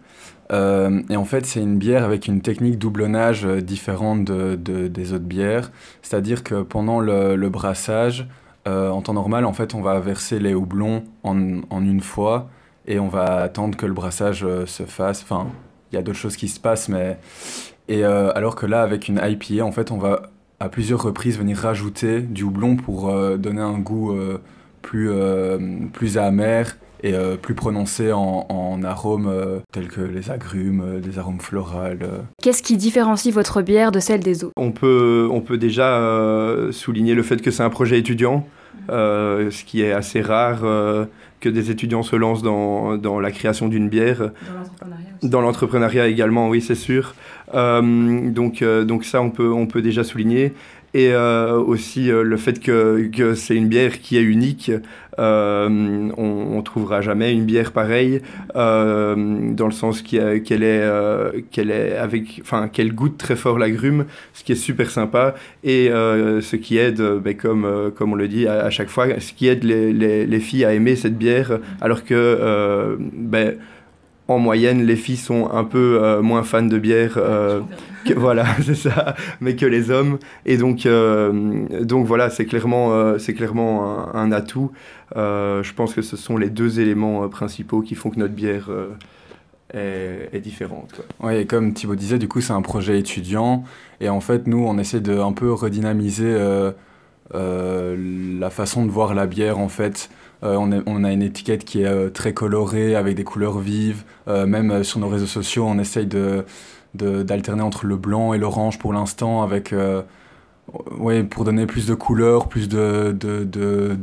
Euh, 0.51 1.01
et 1.09 1.15
en 1.15 1.25
fait, 1.25 1.45
c'est 1.45 1.61
une 1.61 1.77
bière 1.77 2.03
avec 2.03 2.27
une 2.27 2.41
technique 2.41 2.77
doublonnage 2.77 3.45
euh, 3.45 3.61
différente 3.61 4.25
de, 4.25 4.55
des 4.55 5.13
autres 5.13 5.25
bières. 5.25 5.71
C'est-à-dire 6.01 6.43
que 6.43 6.61
pendant 6.61 6.99
le, 6.99 7.49
brassage, 7.49 8.27
euh, 8.67 8.89
en 8.89 9.01
temps 9.01 9.13
normal, 9.13 9.45
en 9.45 9.53
fait, 9.53 9.73
on 9.73 9.81
va 9.81 9.99
verser 9.99 10.39
les 10.39 10.53
houblons 10.53 11.03
en, 11.23 11.61
en 11.69 11.83
une 11.83 12.01
fois 12.01 12.49
et 12.85 12.99
on 12.99 13.07
va 13.07 13.41
attendre 13.41 13.77
que 13.77 13.85
le 13.85 13.93
brassage 13.93 14.45
se 14.65 14.83
fasse. 14.83 15.23
Enfin, 15.23 15.47
il 15.91 15.95
y 15.95 15.97
a 15.97 16.01
d'autres 16.01 16.17
choses 16.17 16.35
qui 16.35 16.47
se 16.47 16.59
passent, 16.59 16.89
mais. 16.89 17.17
Et 17.87 18.03
alors 18.05 18.55
que 18.55 18.65
là, 18.65 18.83
avec 18.83 19.09
une 19.09 19.19
IPA, 19.21 19.65
en 19.65 19.71
fait, 19.71 19.91
on 19.91 19.97
va 19.97 20.29
à 20.59 20.69
plusieurs 20.69 21.01
reprises 21.01 21.37
venir 21.37 21.57
rajouter 21.57 22.21
du 22.21 22.43
houblon 22.43 22.77
pour 22.77 23.11
donner 23.37 23.61
un 23.61 23.77
goût 23.77 24.15
plus, 24.81 25.11
plus 25.91 26.17
amer 26.17 26.77
et 27.03 27.13
euh, 27.13 27.35
plus 27.35 27.55
prononcé 27.55 28.11
en, 28.11 28.45
en 28.49 28.83
arômes 28.83 29.27
euh, 29.27 29.59
tels 29.71 29.87
que 29.87 30.01
les 30.01 30.29
agrumes, 30.29 30.83
euh, 30.85 30.99
des 30.99 31.17
arômes 31.17 31.39
floraux. 31.39 31.71
Qu'est-ce 32.41 32.63
qui 32.63 32.77
différencie 32.77 33.33
votre 33.33 33.61
bière 33.61 33.91
de 33.91 33.99
celle 33.99 34.21
des 34.21 34.43
autres? 34.43 34.53
On 34.57 34.71
peut, 34.71 35.27
on 35.31 35.41
peut 35.41 35.57
déjà 35.57 35.99
souligner 36.71 37.13
le 37.13 37.23
fait 37.23 37.41
que 37.41 37.51
c'est 37.51 37.63
un 37.63 37.69
projet 37.69 37.97
étudiant, 37.99 38.45
ce 38.89 39.63
qui 39.63 39.81
est 39.81 39.91
assez 39.91 40.21
rare 40.21 40.61
que 41.39 41.49
des 41.49 41.71
étudiants 41.71 42.03
se 42.03 42.15
lancent 42.15 42.43
dans, 42.43 42.97
dans 42.97 43.19
la 43.19 43.31
création 43.31 43.67
d'une 43.67 43.89
bière. 43.89 44.19
Dans 44.19 44.57
l'entrepreneuriat 44.57 45.09
aussi. 45.17 45.29
Dans 45.29 45.41
l'entrepreneuriat 45.41 46.07
également, 46.07 46.49
oui, 46.49 46.61
c'est 46.61 46.75
sûr. 46.75 47.15
donc, 47.53 48.63
donc 48.63 49.05
ça, 49.05 49.21
on 49.21 49.29
peut, 49.29 49.51
on 49.51 49.65
peut 49.65 49.81
déjà 49.81 50.03
souligner 50.03 50.53
et 50.93 51.13
euh, 51.13 51.57
aussi 51.57 52.11
euh, 52.11 52.23
le 52.23 52.37
fait 52.37 52.59
que, 52.59 53.09
que 53.15 53.33
c'est 53.33 53.55
une 53.55 53.67
bière 53.67 54.01
qui 54.01 54.17
est 54.17 54.23
unique. 54.23 54.71
Euh, 55.19 56.09
on, 56.17 56.57
on 56.57 56.61
trouvera 56.61 57.01
jamais 57.01 57.33
une 57.33 57.43
bière 57.43 57.73
pareille 57.73 58.21
dans 58.55 59.65
le 59.65 59.71
sens 59.71 60.01
qu'elle 60.01 60.63
est 60.63 61.43
qu'elle 61.51 61.69
est 61.69 61.97
avec 61.97 62.39
enfin 62.41 62.69
qu'elle 62.69 62.95
goûte 62.95 63.17
très 63.17 63.35
fort 63.35 63.59
l'agrume, 63.59 64.05
ce 64.33 64.43
qui 64.43 64.53
est 64.53 64.55
super 64.55 64.89
sympa 64.89 65.35
et 65.65 65.89
ce 65.89 66.55
qui 66.55 66.77
aide, 66.77 67.01
ben, 67.01 67.35
comme 67.35 67.91
comme 67.95 68.13
on 68.13 68.15
le 68.15 68.29
dit 68.29 68.47
à, 68.47 68.69
chaque 68.69 68.89
fois, 68.89 69.07
ce 69.19 69.33
qui 69.33 69.47
aide 69.47 69.65
les, 69.65 69.91
les, 69.91 70.25
les, 70.25 70.39
filles 70.39 70.63
à 70.63 70.73
aimer 70.73 70.95
cette 70.95 71.17
bière, 71.17 71.59
alors 71.81 72.05
que 72.05 72.97
ben, 73.13 73.55
en 74.35 74.39
moyenne, 74.39 74.85
les 74.85 74.95
filles 74.95 75.17
sont 75.17 75.51
un 75.51 75.63
peu 75.63 75.99
euh, 76.01 76.21
moins 76.21 76.43
fans 76.43 76.63
de 76.63 76.77
bière. 76.77 77.13
Euh, 77.17 77.61
que, 78.05 78.13
voilà, 78.13 78.45
c'est 78.63 78.75
ça, 78.75 79.15
mais 79.39 79.55
que 79.55 79.65
les 79.65 79.91
hommes. 79.91 80.17
Et 80.45 80.57
donc, 80.57 80.85
euh, 80.85 81.65
donc 81.81 82.05
voilà, 82.05 82.29
c'est 82.29 82.45
clairement, 82.45 83.17
c'est 83.19 83.33
clairement 83.33 84.13
un, 84.15 84.31
atout. 84.31 84.71
je 85.15 85.73
pense 85.73 85.93
que 85.93 86.01
ce 86.01 86.17
sont 86.17 86.37
les 86.37 86.49
deux 86.49 86.79
éléments 86.79 87.27
principaux 87.29 87.81
qui 87.81 87.95
font 87.95 88.09
que 88.09 88.19
notre 88.19 88.33
bière 88.33 88.69
est, 89.73 90.39
différente. 90.41 91.01
Oui, 91.21 91.35
et 91.35 91.45
comme 91.45 91.73
Thibaut 91.73 91.95
disait, 91.95 92.17
du 92.17 92.27
coup, 92.27 92.41
c'est 92.41 92.53
un 92.53 92.61
projet 92.61 92.97
étudiant. 92.97 93.63
Et 93.99 94.09
en 94.09 94.19
fait, 94.19 94.47
nous, 94.47 94.65
on 94.65 94.77
essaie 94.77 95.01
de 95.01 95.17
un 95.19 95.33
peu 95.33 95.51
redynamiser 95.51 96.35
la 97.33 98.49
façon 98.49 98.85
de 98.85 98.91
voir 98.91 99.13
la 99.13 99.27
bière, 99.27 99.59
en 99.59 99.69
fait. 99.69 100.09
Euh, 100.43 100.55
on, 100.55 101.03
a 101.03 101.11
une 101.11 101.21
étiquette 101.21 101.65
qui 101.65 101.83
est 101.83 101.87
euh, 101.87 102.09
très 102.09 102.33
colorée, 102.33 102.95
avec 102.95 103.15
des 103.15 103.23
couleurs 103.23 103.59
vives. 103.59 104.03
Euh, 104.27 104.45
même 104.45 104.83
sur 104.83 104.99
nos 104.99 105.07
réseaux 105.07 105.27
sociaux, 105.27 105.65
on 105.67 105.77
essaye 105.77 106.07
de, 106.07 106.45
d'alterner 106.95 107.61
entre 107.61 107.85
le 107.85 107.95
blanc 107.95 108.33
et 108.33 108.37
l'orange 108.37 108.79
pour 108.79 108.93
l'instant, 108.93 109.43
avec, 109.43 109.73
ouais, 110.97 111.23
pour 111.23 111.45
donner 111.45 111.65
plus 111.65 111.85
de 111.85 111.93
couleurs, 111.93 112.47
plus 112.47 112.67
de, 112.69 113.15
de, 113.17 113.43
de. 113.43 113.97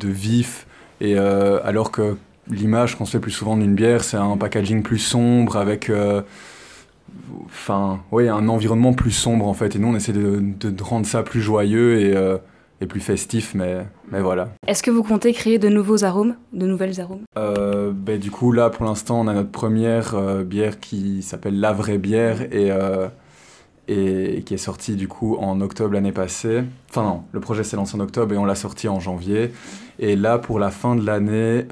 Et 1.00 1.18
alors 1.18 1.90
que 1.90 2.16
l'image 2.50 2.96
qu'on 2.96 3.04
se 3.04 3.12
fait 3.12 3.20
plus 3.20 3.30
souvent 3.30 3.56
d'une 3.56 3.74
bière, 3.74 4.04
c'est 4.04 4.16
un 4.16 4.36
packaging 4.36 4.82
plus 4.82 4.98
sombre 4.98 5.56
avec 5.56 5.92
enfin, 7.46 8.00
oui, 8.10 8.28
un 8.28 8.48
environnement 8.48 8.94
plus 8.94 9.10
sombre 9.10 9.46
en 9.46 9.54
fait. 9.54 9.76
Et 9.76 9.78
nous, 9.78 9.88
on 9.88 9.94
essaie 9.94 10.12
de, 10.12 10.40
de 10.40 10.82
rendre 10.82 11.06
ça 11.06 11.22
plus 11.22 11.42
joyeux 11.42 12.40
et, 12.80 12.86
plus 12.86 13.00
festif, 13.00 13.54
mais, 13.54 13.86
mais 14.10 14.20
voilà. 14.20 14.48
Est-ce 14.66 14.82
que 14.82 14.90
vous 14.90 15.02
comptez 15.02 15.32
créer 15.32 15.58
de 15.58 15.68
nouveaux 15.68 16.04
arômes, 16.04 16.36
de 16.52 16.66
nouvelles 16.66 17.00
arômes? 17.00 17.22
Euh, 17.36 17.92
ben, 17.94 18.18
Du 18.18 18.30
coup, 18.30 18.52
là, 18.52 18.70
pour 18.70 18.84
l'instant, 18.84 19.20
on 19.20 19.26
a 19.26 19.34
notre 19.34 19.50
première 19.50 20.14
euh, 20.14 20.44
bière 20.44 20.80
qui 20.80 21.22
s'appelle 21.22 21.58
La 21.60 21.72
Vraie 21.72 21.98
Bière 21.98 22.42
et, 22.52 22.70
et 23.88 24.42
qui 24.42 24.54
est 24.54 24.58
sortie 24.58 24.96
du 24.96 25.08
coup 25.08 25.36
en 25.36 25.60
octobre 25.60 25.94
l'année 25.94 26.12
passée. 26.12 26.64
Enfin 26.90 27.02
non, 27.02 27.22
le 27.32 27.40
projet 27.40 27.64
s'est 27.64 27.76
lancé 27.76 27.96
en 27.96 28.00
octobre 28.00 28.34
et 28.34 28.38
on 28.38 28.44
l'a 28.44 28.54
sorti 28.54 28.88
en 28.88 29.00
janvier. 29.00 29.52
Et 29.98 30.14
là, 30.14 30.38
pour 30.38 30.58
la 30.58 30.70
fin 30.70 30.94
de 30.94 31.04
l'année 31.04 31.64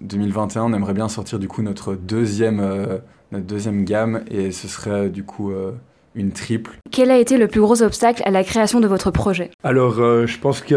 2021, 0.00 0.64
on 0.64 0.72
aimerait 0.72 0.94
bien 0.94 1.08
sortir 1.08 1.38
du 1.38 1.48
coup 1.48 1.62
notre 1.62 1.94
deuxième 1.94 3.00
notre 3.34 3.46
deuxième 3.46 3.84
gamme 3.84 4.22
et 4.30 4.52
ce 4.52 4.68
serait 4.68 5.10
du 5.10 5.24
coup 5.24 5.50
euh, 5.50 5.72
une 6.14 6.32
triple. 6.32 6.72
Quel 6.90 7.10
a 7.10 7.18
été 7.18 7.36
le 7.36 7.48
plus 7.48 7.60
gros 7.60 7.82
obstacle 7.82 8.22
à 8.24 8.30
la 8.30 8.44
création 8.44 8.80
de 8.80 8.86
votre 8.86 9.10
projet? 9.10 9.50
Alors, 9.62 9.98
euh, 9.98 10.26
je 10.26 10.38
pense 10.38 10.60
qu'il 10.60 10.76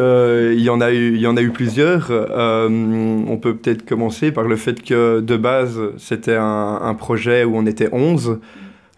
y, 0.59 0.69
en 0.69 0.81
a 0.81 0.91
eu, 0.91 1.15
il 1.15 1.21
y 1.21 1.27
en 1.27 1.37
a 1.37 1.41
eu 1.41 1.51
plusieurs. 1.51 2.07
Euh, 2.09 2.67
on 2.69 3.37
peut 3.37 3.55
peut-être 3.55 3.85
commencer 3.85 4.31
par 4.31 4.45
le 4.45 4.55
fait 4.55 4.81
que 4.81 5.19
de 5.19 5.37
base, 5.37 5.79
c'était 5.97 6.37
un, 6.37 6.95
projet 6.97 7.43
où 7.43 7.55
on 7.55 7.65
était 7.65 7.89
11. 7.91 8.39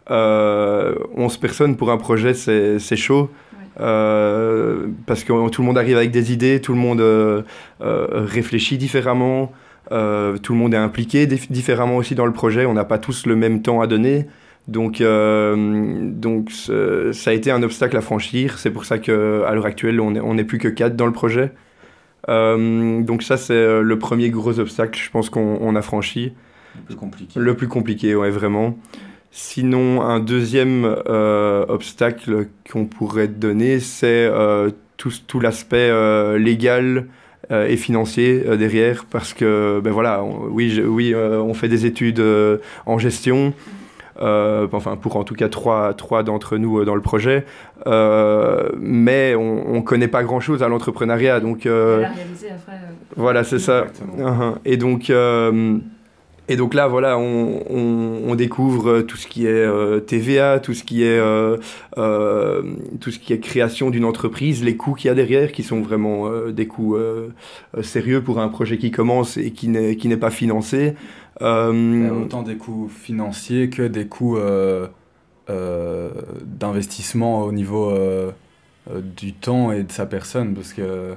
11 0.10 1.38
personnes 1.38 1.76
pour 1.76 1.92
un 1.92 1.98
projet, 1.98 2.34
c'est 2.34 2.96
chaud. 2.96 3.30
parce 3.76 5.24
que 5.24 5.50
tout 5.50 5.62
le 5.62 5.66
monde 5.66 5.78
arrive 5.78 5.98
avec 5.98 6.12
des 6.12 6.32
idées, 6.32 6.62
tout 6.62 6.74
le 6.74 6.80
monde 6.80 7.46
réfléchit 7.80 8.78
différemment. 8.78 9.52
Euh, 9.92 10.38
tout 10.38 10.54
le 10.54 10.60
monde 10.60 10.74
est 10.74 10.78
impliqué 10.78 11.26
différemment 11.26 11.98
aussi 11.98 12.16
dans 12.16 12.26
le 12.26 12.34
projet. 12.34 12.66
On 12.66 12.74
n'a 12.74 12.86
pas 12.86 12.98
tous 12.98 13.26
le 13.26 13.36
même 13.36 13.62
temps 13.62 13.82
à 13.82 13.88
donner. 13.88 14.28
Donc, 14.70 15.02
euh, 15.02 16.12
donc 16.12 16.52
ça 16.52 17.32
a 17.32 17.34
été 17.34 17.52
un 17.52 17.64
obstacle 17.64 17.98
à 17.98 18.02
franchir. 18.02 18.60
C'est 18.60 18.70
pour 18.70 18.86
ça 18.86 19.00
qu'à 19.00 19.12
l'heure 19.12 19.66
actuelle, 19.66 20.00
on 20.00 20.34
n'est 20.34 20.44
plus 20.44 20.60
que 20.60 20.68
quatre 20.68 20.96
dans 20.96 21.08
le 21.08 21.12
projet. 21.12 21.52
Euh, 22.28 23.02
donc 23.02 23.24
ça, 23.24 23.38
c'est 23.38 23.82
le 23.82 24.00
premier 24.00 24.30
gros 24.30 24.60
obstacle, 24.60 25.00
je 25.00 25.10
pense 25.10 25.30
qu'on 25.30 25.76
a 25.76 25.82
franchi. 25.82 26.34
Le 26.76 26.84
plus 26.84 26.96
compliqué. 26.96 27.40
Le 27.40 27.54
plus 27.56 27.68
compliqué, 27.68 28.16
ouais, 28.16 28.30
vraiment. 28.30 28.78
Sinon, 29.32 30.02
un 30.02 30.20
deuxième 30.20 30.86
obstacle 31.68 32.48
qu'on 32.72 32.86
pourrait 32.86 33.28
donner, 33.28 33.80
c'est 33.80 34.30
tout, 34.98 35.12
tout 35.26 35.40
l'aspect 35.40 35.90
légal 36.38 37.08
euh, 37.52 37.68
et 37.68 37.78
financier 37.78 38.44
euh, 38.46 38.58
derrière 38.58 39.06
parce 39.06 39.34
que 39.34 39.82
ben 39.84 39.90
voilà 39.90 40.24
oui 40.24 40.80
oui 40.86 41.16
euh, 41.16 41.42
on 41.42 41.56
fait 41.56 41.68
des 41.68 41.88
études 41.88 42.24
en 42.86 43.00
gestion 43.00 43.56
enfin 44.20 44.98
pour 44.98 45.16
en 45.16 45.24
tout 45.24 45.36
cas 45.36 45.50
trois, 45.50 45.94
trois 45.94 46.24
d'entre 46.24 46.58
nous 46.58 46.84
dans 46.86 46.96
le 46.96 47.02
projet, 47.02 47.46
mais 47.86 49.36
on 49.36 49.76
ne 49.76 49.82
connaît 49.82 50.08
pas 50.08 50.24
grand-chose 50.24 50.64
à 50.64 50.68
l'entrepreneuriat. 50.68 51.40
Donc, 51.40 51.68
voilà, 53.16 53.44
c'est 53.44 53.60
ça. 53.60 53.86
Uh-huh. 54.18 54.56
Et 54.66 54.78
donc, 54.78 55.12
et 56.50 56.56
donc 56.56 56.74
là, 56.74 56.88
voilà, 56.88 57.20
on, 57.20 58.34
découvre 58.36 59.02
tout 59.02 59.18
ce 59.18 59.28
qui 59.28 59.46
est 59.46 59.50
euh, 59.50 60.00
TVA, 60.00 60.60
tout 60.60 60.74
ce 60.74 60.84
qui 60.84 61.04
est, 61.04 61.20
euh, 61.20 61.58
euh, 61.98 62.64
tout 63.00 63.12
ce 63.12 63.20
qui 63.20 63.34
est 63.34 63.40
création 63.40 63.92
d'une 63.92 64.06
entreprise, 64.06 64.64
les 64.64 64.76
coûts 64.76 64.94
qu'il 64.94 65.10
y 65.10 65.12
a 65.12 65.14
derrière, 65.14 65.52
qui 65.52 65.62
sont 65.62 65.82
vraiment 65.82 66.28
des 66.50 66.66
coûts 66.66 66.98
sérieux 67.84 68.24
pour 68.24 68.40
un 68.40 68.48
projet 68.48 68.80
qui 68.80 68.90
commence 68.90 69.38
et 69.38 69.52
qui 69.52 69.68
n'est, 69.68 69.96
qui 69.96 70.08
n'est 70.08 70.18
pas 70.18 70.32
financé. 70.32 70.96
autant 71.40 72.42
des 72.42 72.56
coûts 72.56 72.90
financiers 72.90 73.70
que 73.70 73.84
des 73.84 74.08
coûts 74.08 74.40
d'investissement 75.48 77.44
au 77.44 77.52
niveau 77.52 77.94
du 78.96 79.34
temps 79.34 79.72
et 79.72 79.84
de 79.84 79.92
sa 79.92 80.08
personne, 80.08 80.56
parce 80.56 80.74
que 80.74 81.14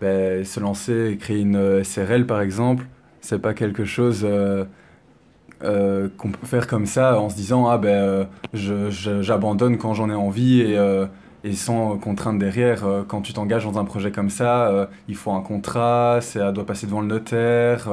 ben, 0.00 0.44
se 0.44 0.58
lancer, 0.58 1.16
créer 1.20 1.40
une 1.40 1.84
SRL 1.84 2.26
par 2.26 2.40
exemple, 2.40 2.86
c'est 3.20 3.40
pas 3.40 3.54
quelque 3.54 3.84
chose 3.84 4.22
euh, 4.24 4.64
euh, 5.62 6.08
qu'on 6.16 6.30
peut 6.30 6.46
faire 6.46 6.66
comme 6.66 6.86
ça 6.86 7.20
en 7.20 7.28
se 7.28 7.36
disant 7.36 7.68
ah 7.68 7.78
ben 7.78 8.28
euh, 8.54 8.90
j'abandonne 8.90 9.78
quand 9.78 9.94
j'en 9.94 10.08
ai 10.08 10.14
envie 10.14 10.60
et, 10.60 10.78
et 11.44 11.52
sans 11.52 11.96
contrainte 11.98 12.38
derrière. 12.38 12.84
quand 13.08 13.22
tu 13.22 13.32
t'engages 13.32 13.64
dans 13.64 13.78
un 13.78 13.84
projet 13.84 14.10
comme 14.12 14.30
ça, 14.30 14.88
il 15.08 15.16
faut 15.16 15.32
un 15.32 15.40
contrat, 15.40 16.20
ça 16.20 16.52
doit 16.52 16.66
passer 16.66 16.86
devant 16.86 17.00
le 17.00 17.06
notaire. 17.06 17.88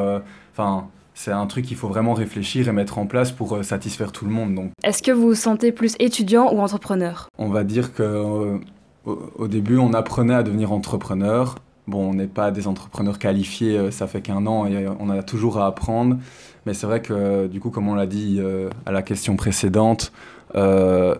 Enfin, 0.51 0.87
c'est 1.13 1.31
un 1.31 1.45
truc 1.45 1.65
qu'il 1.65 1.77
faut 1.77 1.87
vraiment 1.87 2.13
réfléchir 2.13 2.67
et 2.67 2.71
mettre 2.71 2.97
en 2.97 3.05
place 3.05 3.31
pour 3.31 3.63
satisfaire 3.63 4.11
tout 4.11 4.25
le 4.25 4.31
monde. 4.31 4.55
Donc. 4.55 4.71
Est-ce 4.83 5.01
que 5.01 5.11
vous 5.11 5.27
vous 5.27 5.35
sentez 5.35 5.71
plus 5.71 5.95
étudiant 5.99 6.51
ou 6.51 6.59
entrepreneur? 6.59 7.29
On 7.37 7.49
va 7.49 7.63
dire 7.63 7.93
que 7.93 8.59
au, 9.05 9.47
début, 9.47 9.77
on 9.77 9.93
apprenait 9.93 10.33
à 10.33 10.43
devenir 10.43 10.71
entrepreneur. 10.71 11.55
Bon, 11.87 12.09
on 12.09 12.13
n'est 12.15 12.27
pas 12.27 12.49
des 12.49 12.67
entrepreneurs 12.67 13.19
qualifiés, 13.19 13.77
euh, 13.77 13.91
ça 13.91 14.07
fait 14.07 14.21
qu'un 14.21 14.47
an 14.47 14.65
et 14.65 14.87
on 14.99 15.09
a 15.09 15.21
toujours 15.21 15.59
à 15.59 15.67
apprendre. 15.67 16.17
Mais 16.65 16.73
c'est 16.73 16.87
vrai 16.87 17.01
que, 17.01 17.45
du 17.45 17.59
coup, 17.59 17.69
comme 17.69 17.87
on 17.87 17.93
l'a 17.93 18.07
dit 18.07 18.37
euh, 18.39 18.69
à 18.87 18.91
la 18.91 19.03
question 19.03 19.35
précédente, 19.35 20.11
euh, 20.55 21.13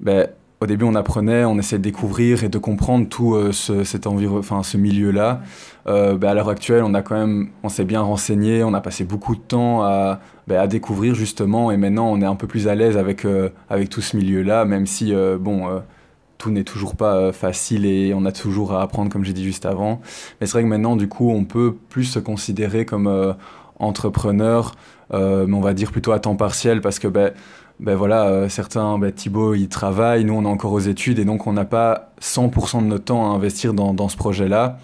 ben, 0.00 0.28
au 0.62 0.66
début, 0.66 0.86
on 0.86 0.94
apprenait, 0.94 1.44
on 1.44 1.58
essayait 1.58 1.78
de 1.78 1.82
découvrir 1.82 2.44
et 2.44 2.48
de 2.48 2.56
comprendre 2.56 3.06
tout 3.10 3.36
ce, 3.52 3.84
cet 3.84 4.06
enfin, 4.06 4.62
ce 4.62 4.78
milieu-là. 4.78 5.42
Ben, 5.84 6.24
à 6.24 6.32
l'heure 6.32 6.48
actuelle, 6.48 6.82
on 6.82 6.94
a 6.94 7.02
quand 7.02 7.18
même, 7.18 7.50
on 7.62 7.68
s'est 7.68 7.84
bien 7.84 8.00
renseigné, 8.00 8.64
on 8.64 8.72
a 8.72 8.80
passé 8.80 9.04
beaucoup 9.04 9.34
de 9.36 9.40
temps 9.40 9.82
à, 9.82 10.20
ben, 10.46 10.58
à 10.58 10.66
découvrir 10.66 11.14
justement, 11.14 11.70
et 11.70 11.76
maintenant, 11.76 12.10
on 12.10 12.22
est 12.22 12.26
un 12.26 12.36
peu 12.36 12.46
plus 12.46 12.66
à 12.66 12.74
l'aise 12.74 12.96
avec, 12.96 13.26
avec 13.68 13.90
tout 13.90 14.00
ce 14.00 14.16
milieu-là, 14.16 14.64
même 14.64 14.86
si, 14.86 15.12
bon 15.38 15.82
n'est 16.50 16.64
toujours 16.64 16.96
pas 16.96 17.16
euh, 17.16 17.32
facile 17.32 17.86
et 17.86 18.12
on 18.14 18.24
a 18.24 18.32
toujours 18.32 18.72
à 18.72 18.82
apprendre, 18.82 19.10
comme 19.10 19.24
j'ai 19.24 19.32
dit 19.32 19.44
juste 19.44 19.66
avant. 19.66 20.00
Mais 20.40 20.46
c'est 20.46 20.52
vrai 20.52 20.62
que 20.62 20.68
maintenant, 20.68 20.96
du 20.96 21.08
coup, 21.08 21.30
on 21.30 21.44
peut 21.44 21.74
plus 21.88 22.04
se 22.04 22.18
considérer 22.18 22.84
comme 22.84 23.06
euh, 23.06 23.32
entrepreneur, 23.78 24.74
euh, 25.12 25.46
mais 25.46 25.56
on 25.56 25.60
va 25.60 25.74
dire 25.74 25.92
plutôt 25.92 26.12
à 26.12 26.18
temps 26.18 26.36
partiel 26.36 26.80
parce 26.80 26.98
que, 26.98 27.08
ben, 27.08 27.32
ben 27.80 27.96
voilà, 27.96 28.48
certains, 28.48 28.98
ben, 28.98 29.10
Thibaut, 29.12 29.54
il 29.54 29.68
travaille, 29.68 30.24
nous, 30.24 30.34
on 30.34 30.44
est 30.44 30.48
encore 30.48 30.72
aux 30.72 30.80
études 30.80 31.18
et 31.18 31.24
donc 31.24 31.46
on 31.46 31.52
n'a 31.52 31.64
pas 31.64 32.12
100% 32.20 32.82
de 32.82 32.86
notre 32.86 33.04
temps 33.04 33.32
à 33.32 33.34
investir 33.34 33.74
dans, 33.74 34.08
ce 34.08 34.16
projet-là. 34.16 34.78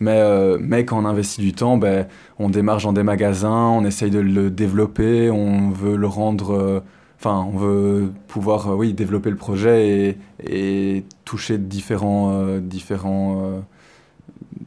Mais, 0.00 0.20
mais 0.60 0.84
quand 0.84 0.98
on 1.02 1.06
investit 1.06 1.40
du 1.40 1.54
temps, 1.54 1.78
ben, 1.78 2.06
on 2.38 2.50
démarche 2.50 2.84
dans 2.84 2.92
des 2.92 3.02
magasins, 3.02 3.68
on 3.70 3.84
essaye 3.84 4.10
de 4.10 4.18
le 4.18 4.50
développer, 4.50 5.30
on 5.30 5.70
veut 5.70 5.96
le 5.96 6.06
rendre 6.06 6.82
Enfin, 7.26 7.48
on 7.50 7.56
veut 7.56 8.12
pouvoir 8.28 8.70
euh, 8.70 8.74
oui, 8.74 8.92
développer 8.92 9.30
le 9.30 9.36
projet 9.36 10.18
et, 10.46 11.04
toucher 11.24 11.56
différents, 11.56 12.34
euh, 12.34 12.60
différents, 12.60 13.42
euh, 13.46 13.60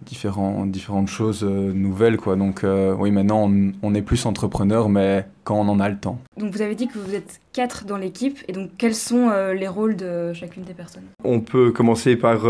différents, 0.07 0.65
différentes 0.65 1.07
choses 1.07 1.43
nouvelles. 1.43 2.17
Quoi. 2.17 2.35
Donc 2.35 2.65
oui, 2.97 3.11
maintenant, 3.11 3.47
on, 3.83 3.93
est 3.93 4.01
plus 4.01 4.25
entrepreneur, 4.25 4.89
mais 4.89 5.27
quand 5.43 5.59
on 5.59 5.69
en 5.69 5.79
a 5.79 5.87
le 5.87 5.97
temps. 5.97 6.17
Donc 6.35 6.51
vous 6.51 6.63
avez 6.63 6.73
dit 6.73 6.87
que 6.87 6.97
vous 6.97 7.13
êtes 7.13 7.41
quatre 7.53 7.85
dans 7.85 7.97
l'équipe, 7.97 8.39
et 8.47 8.53
donc 8.53 8.71
quels 8.79 8.95
sont 8.95 9.29
les 9.53 9.67
rôles 9.67 9.95
de 9.95 10.33
chacune 10.33 10.63
des 10.63 10.73
personnes? 10.73 11.03
On 11.23 11.41
peut 11.41 11.71
commencer 11.71 12.15
par, 12.15 12.41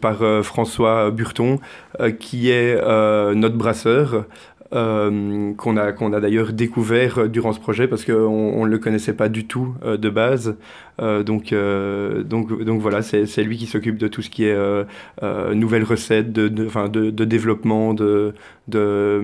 par 0.00 0.44
François 0.44 1.12
Burton, 1.12 1.58
qui 2.18 2.50
est 2.50 2.74
notre 3.34 3.56
brasseur. 3.56 4.26
Euh, 4.74 5.52
qu'on 5.52 5.76
a, 5.76 5.92
qu'on 5.92 6.14
a 6.14 6.20
d'ailleurs 6.20 6.54
découvert 6.54 7.28
durant 7.28 7.52
ce 7.52 7.60
projet 7.60 7.86
parce 7.88 8.06
qu'on 8.06 8.64
ne 8.64 8.70
le 8.70 8.78
connaissait 8.78 9.12
pas 9.12 9.28
du 9.28 9.46
tout 9.46 9.74
euh, 9.84 9.98
de 9.98 10.08
base. 10.08 10.56
Euh, 10.98 11.22
donc, 11.22 11.52
donc, 11.52 12.62
donc 12.64 12.80
voilà, 12.80 13.02
c'est 13.02 13.42
lui 13.42 13.58
qui 13.58 13.66
s'occupe 13.66 13.98
de 13.98 14.08
tout 14.08 14.22
ce 14.22 14.30
qui 14.30 14.44
est 14.44 14.56
nouvelles 15.54 15.84
recettes, 15.84 16.32
de, 16.32 16.48
de, 16.48 16.88
de, 16.88 17.10
de 17.10 17.24
développement, 17.26 17.92
de, 17.92 18.32
de, 18.68 19.22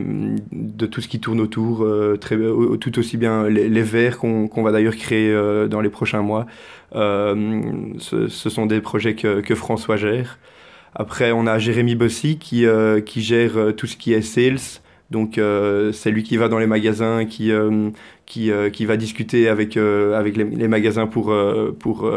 de, 0.53 0.87
tout 0.87 1.01
ce 1.01 1.09
qui 1.09 1.19
tourne 1.19 1.41
autour, 1.41 1.87
très, 2.21 2.37
tout 2.81 2.99
aussi 2.99 3.17
bien 3.17 3.49
les, 3.49 3.71
les 3.71 3.83
verres 3.83 4.19
qu'on 4.19 4.63
va 4.63 4.73
d'ailleurs 4.73 4.97
créer 4.97 5.35
dans 5.69 5.81
les 5.81 5.91
prochains 5.91 6.23
mois. 6.23 6.47
Ce, 6.93 8.27
ce, 8.29 8.51
sont 8.51 8.67
des 8.67 8.83
projets 8.83 9.15
que, 9.15 9.41
que 9.41 9.55
François 9.55 9.97
gère. 9.97 10.39
Après, 10.95 11.33
on 11.33 11.47
a 11.47 11.59
Jérémy 11.59 11.95
Bossy 11.95 12.39
qui, 12.39 12.67
qui 13.07 13.23
gère 13.23 13.75
tout 13.77 13.87
ce 13.87 13.97
qui 13.97 14.13
est 14.13 14.23
sales, 14.23 14.81
donc 15.11 15.39
euh, 15.39 15.91
c'est 15.93 16.11
lui 16.11 16.23
qui 16.23 16.37
va 16.37 16.49
dans 16.49 16.59
les 16.59 16.67
magasins, 16.67 17.25
qui, 17.25 17.51
euh, 17.51 17.91
qui, 18.27 18.51
euh, 18.51 18.69
qui, 18.69 18.85
va 18.85 18.99
discuter 18.99 19.49
avec, 19.49 19.77
avec 19.77 20.37
les, 20.37 20.69
magasins 20.69 21.07
pour, 21.07 21.35
pour, 21.79 22.11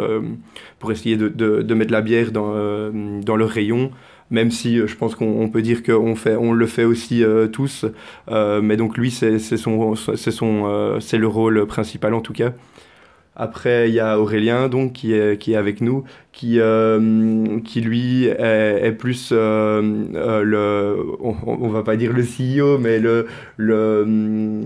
pour 0.80 0.92
essayer 0.92 1.16
de, 1.16 1.30
de, 1.30 1.74
mettre 1.74 1.92
la 1.92 2.02
bière 2.02 2.32
dans, 2.32 2.92
dans 3.22 3.36
leur 3.36 3.50
rayon. 3.50 3.92
Même 4.30 4.50
si 4.50 4.78
je 4.78 4.96
pense 4.96 5.16
qu'on 5.16 5.50
peut 5.50 5.62
dire 5.62 5.84
qu'on 5.84 6.16
fait, 6.16 6.36
on 6.38 6.54
le 6.54 6.66
fait 6.66 6.86
aussi 6.86 7.24
tous. 7.52 7.86
mais 8.30 8.78
donc 8.78 8.98
lui, 8.98 9.12
c'est 9.12 9.40
son, 9.40 9.96
c'est 9.96 10.32
son, 10.32 11.00
c'est 11.00 11.18
le 11.18 11.28
rôle 11.28 11.66
principal 11.68 12.14
en 12.14 12.22
tout 12.22 12.34
cas. 12.34 12.52
Après, 13.36 13.90
il 13.90 13.94
y 13.94 14.00
a 14.00 14.20
Aurélien, 14.20 14.68
donc, 14.68 14.94
qui 14.94 15.14
est, 15.14 15.38
qui 15.40 15.54
est 15.54 15.56
avec 15.56 15.80
nous, 15.80 16.04
qui, 16.34 16.60
euh, 16.60 17.60
qui 17.62 17.80
lui 17.80 18.26
est, 18.26 18.92
plus 18.98 19.30
euh, 19.32 19.82
euh, 20.16 20.44
le, 20.44 20.98
on, 21.22 21.68
ne 21.68 21.72
va 21.72 21.82
pas 21.84 21.96
dire 21.96 22.12
le 22.12 22.24
CEO, 22.24 22.78
mais 22.78 23.00
le, 23.00 23.28
le 23.56 24.66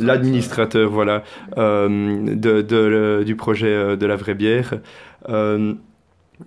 l'administrateur, 0.00 0.90
voilà, 0.90 1.24
de, 1.56 2.62
de, 2.62 3.22
du 3.24 3.36
projet 3.36 3.96
de 3.96 4.06
la 4.06 4.16
vraie 4.16 4.34
bière. 4.34 4.74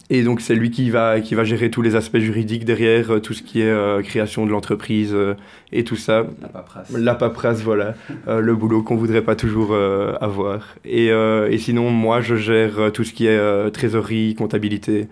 Et 0.10 0.24
donc 0.24 0.42
c'est 0.42 0.56
lui 0.56 0.72
qui 0.72 0.90
va, 0.90 1.22
qui 1.22 1.36
va 1.36 1.44
gérer 1.44 1.70
tous 1.70 1.82
les 1.82 1.96
aspects 1.96 2.18
juridiques 2.18 2.66
derrière, 2.66 3.12
euh, 3.12 3.20
tout 3.20 3.34
ce 3.34 3.44
qui 3.44 3.62
est 3.62 3.70
euh, 3.70 4.02
création 4.02 4.46
de 4.46 4.52
l'entreprise 4.52 5.14
euh, 5.14 5.36
et 5.72 5.84
tout 5.84 5.96
ça. 5.96 6.26
La 6.42 6.48
paperasse. 6.48 6.90
La 6.92 7.16
paperasse, 7.16 7.62
voilà. 7.62 7.96
le 8.28 8.56
boulot 8.56 8.84
qu'on 8.84 8.96
voudrait 8.96 9.22
pas 9.22 9.36
toujours 9.36 9.76
avoir. 9.76 10.76
Et, 10.86 11.08
et, 11.08 11.58
sinon, 11.58 11.90
moi, 11.90 12.22
je 12.22 12.36
gère 12.36 12.92
tout 12.94 13.04
ce 13.04 13.14
qui 13.14 13.28
est 13.28 13.72
trésorerie, 13.72 14.36
comptabilité. 14.36 15.08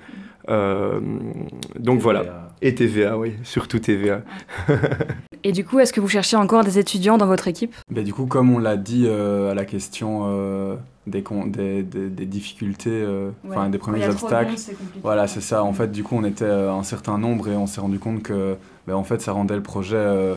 donc 0.48 2.00
voilà. 2.00 2.51
Et 2.62 2.76
TVA, 2.76 3.18
oui, 3.18 3.34
surtout 3.44 3.80
TVA. 3.80 4.22
et 5.44 5.52
du 5.52 5.66
coup, 5.66 5.80
est-ce 5.80 5.94
que 5.94 6.00
vous 6.00 6.08
cherchez 6.08 6.36
encore 6.36 6.64
des 6.64 6.78
étudiants 6.78 7.18
dans 7.18 7.28
votre 7.28 7.48
équipe? 7.48 7.74
Ben, 7.90 8.04
Du 8.04 8.14
coup, 8.14 8.26
comme 8.26 8.54
on 8.54 8.60
l'a 8.60 8.78
dit 8.78 9.08
à 9.08 9.54
la 9.54 9.66
question 9.66 10.78
des, 11.08 11.24
des, 11.84 12.10
des, 12.10 12.26
difficultés, 12.26 12.90
euh, 12.92 13.32
enfin 13.48 13.70
des 13.70 13.78
premiers 13.78 14.08
obstacles. 14.08 14.56
voilà, 15.02 15.28
c'est 15.28 15.42
ça. 15.42 15.64
En 15.64 15.74
fait, 15.74 15.92
du 15.92 16.04
coup, 16.04 16.16
on 16.16 16.24
était 16.24 16.46
euh, 16.46 16.72
un 16.72 16.84
certain 16.84 17.18
nombre 17.18 17.50
et 17.50 17.56
on 17.56 17.68
s'est 17.68 17.82
rendu 17.82 18.00
compte 18.00 18.22
que 18.22 18.56
ben, 18.88 18.96
en 18.96 19.04
fait, 19.04 19.22
ça 19.22 19.32
rendait 19.32 19.56
le 19.56 19.64
projet 19.64 19.96
euh, 19.96 20.36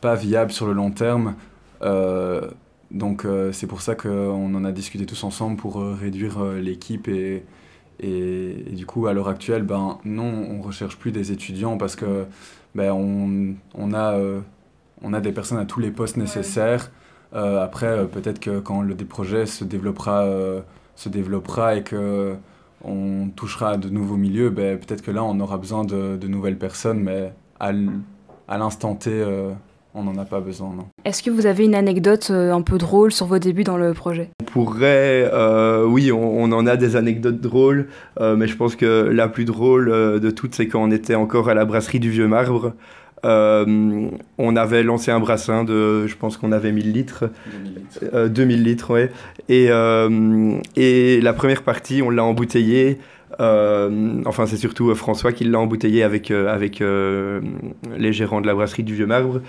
pas 0.00 0.14
viable 0.14 0.52
sur 0.52 0.66
le 0.66 0.72
long 0.72 0.90
terme. 0.90 1.34
donc, 2.90 3.26
c'est 3.52 3.66
pour 3.66 3.80
ça 3.80 3.94
qu'on 3.94 4.54
en 4.54 4.64
a 4.64 4.72
discuté 4.72 5.06
tous 5.06 5.24
ensemble 5.24 5.56
pour 5.56 5.82
réduire 5.82 6.42
l'équipe 6.44 7.08
et, 7.08 7.42
et, 8.00 8.54
du 8.72 8.86
coup, 8.86 9.06
à 9.06 9.12
l'heure 9.12 9.28
actuelle, 9.28 9.62
ben, 9.62 9.98
non, 10.04 10.46
on 10.50 10.62
recherche 10.62 10.96
plus 10.96 11.12
des 11.12 11.32
étudiants 11.32 11.76
parce 11.78 11.96
que 11.96 12.26
ben, 12.74 12.92
on, 12.92 13.54
on, 13.74 13.94
a, 13.94 14.18
on 15.02 15.12
a 15.12 15.20
des 15.20 15.32
personnes 15.32 15.58
à 15.58 15.64
tous 15.64 15.80
les 15.80 15.90
postes 15.90 16.16
nécessaires. 16.16 16.90
Euh, 17.34 17.62
après, 17.62 17.86
euh, 17.86 18.04
peut-être 18.04 18.38
que 18.38 18.60
quand 18.60 18.82
le 18.82 18.94
projet 18.94 19.46
se 19.46 19.64
développera, 19.64 20.22
euh, 20.22 20.60
se 20.94 21.08
développera 21.08 21.76
et 21.76 21.82
que 21.82 22.36
on 22.84 23.28
touchera 23.34 23.70
à 23.70 23.76
de 23.76 23.88
nouveaux 23.88 24.16
milieux, 24.16 24.50
ben, 24.50 24.78
peut-être 24.78 25.02
que 25.02 25.10
là, 25.10 25.24
on 25.24 25.40
aura 25.40 25.56
besoin 25.56 25.84
de, 25.84 26.16
de 26.16 26.28
nouvelles 26.28 26.58
personnes, 26.58 27.00
mais 27.00 27.32
à 27.58 28.58
l'instant 28.58 28.94
T, 28.94 29.24
on 29.94 30.02
n'en 30.02 30.18
a 30.18 30.26
pas 30.26 30.40
besoin. 30.40 30.76
Est-ce 31.06 31.22
que 31.22 31.30
vous 31.30 31.46
avez 31.46 31.64
une 31.64 31.74
anecdote 31.74 32.30
un 32.30 32.60
peu 32.60 32.76
drôle 32.76 33.10
sur 33.10 33.24
vos 33.24 33.38
débuts 33.38 33.64
dans 33.64 33.78
le 33.78 33.94
projet? 33.94 34.28
Pourrait, 34.54 35.28
oui, 35.84 36.12
on, 36.12 36.44
on, 36.44 36.52
en 36.52 36.66
a 36.66 36.76
des 36.76 36.94
anecdotes 36.94 37.40
drôles, 37.40 37.88
mais 38.20 38.46
je 38.46 38.56
pense 38.56 38.76
que 38.76 39.10
la 39.12 39.26
plus 39.26 39.44
drôle 39.44 39.86
de 40.20 40.30
toutes, 40.30 40.54
c'est 40.54 40.68
quand 40.68 40.80
on 40.80 40.92
était 40.92 41.16
encore 41.16 41.48
à 41.48 41.54
la 41.54 41.64
brasserie 41.64 41.98
du 41.98 42.10
Vieux 42.10 42.28
Marbre. 42.28 42.72
Euh, 43.24 44.10
on 44.38 44.56
avait 44.56 44.82
lancé 44.82 45.10
un 45.10 45.20
brassin 45.20 45.64
de, 45.64 46.06
je 46.06 46.16
pense 46.16 46.36
qu'on 46.36 46.52
avait 46.52 46.72
1000 46.72 46.92
litres. 46.92 47.24
2000 48.28 48.62
litres. 48.62 48.90
Euh, 48.90 48.94
ouais. 48.94 49.10
Et, 49.48 49.66
euh, 49.70 50.58
et 50.76 51.20
la 51.20 51.32
première 51.32 51.62
partie, 51.62 52.02
on 52.02 52.10
l'a 52.10 52.24
embouteillé. 52.24 52.98
enfin, 53.38 54.46
c'est 54.46 54.56
surtout 54.56 54.94
François 54.94 55.32
qui 55.32 55.44
l'a 55.44 55.58
embouteillé 55.58 56.02
avec, 56.02 56.30
avec 56.30 56.80
les 56.80 58.12
gérants 58.12 58.40
de 58.40 58.46
la 58.46 58.54
brasserie 58.54 58.84
du 58.84 58.94
Vieux 58.94 59.06
Marbre. 59.06 59.40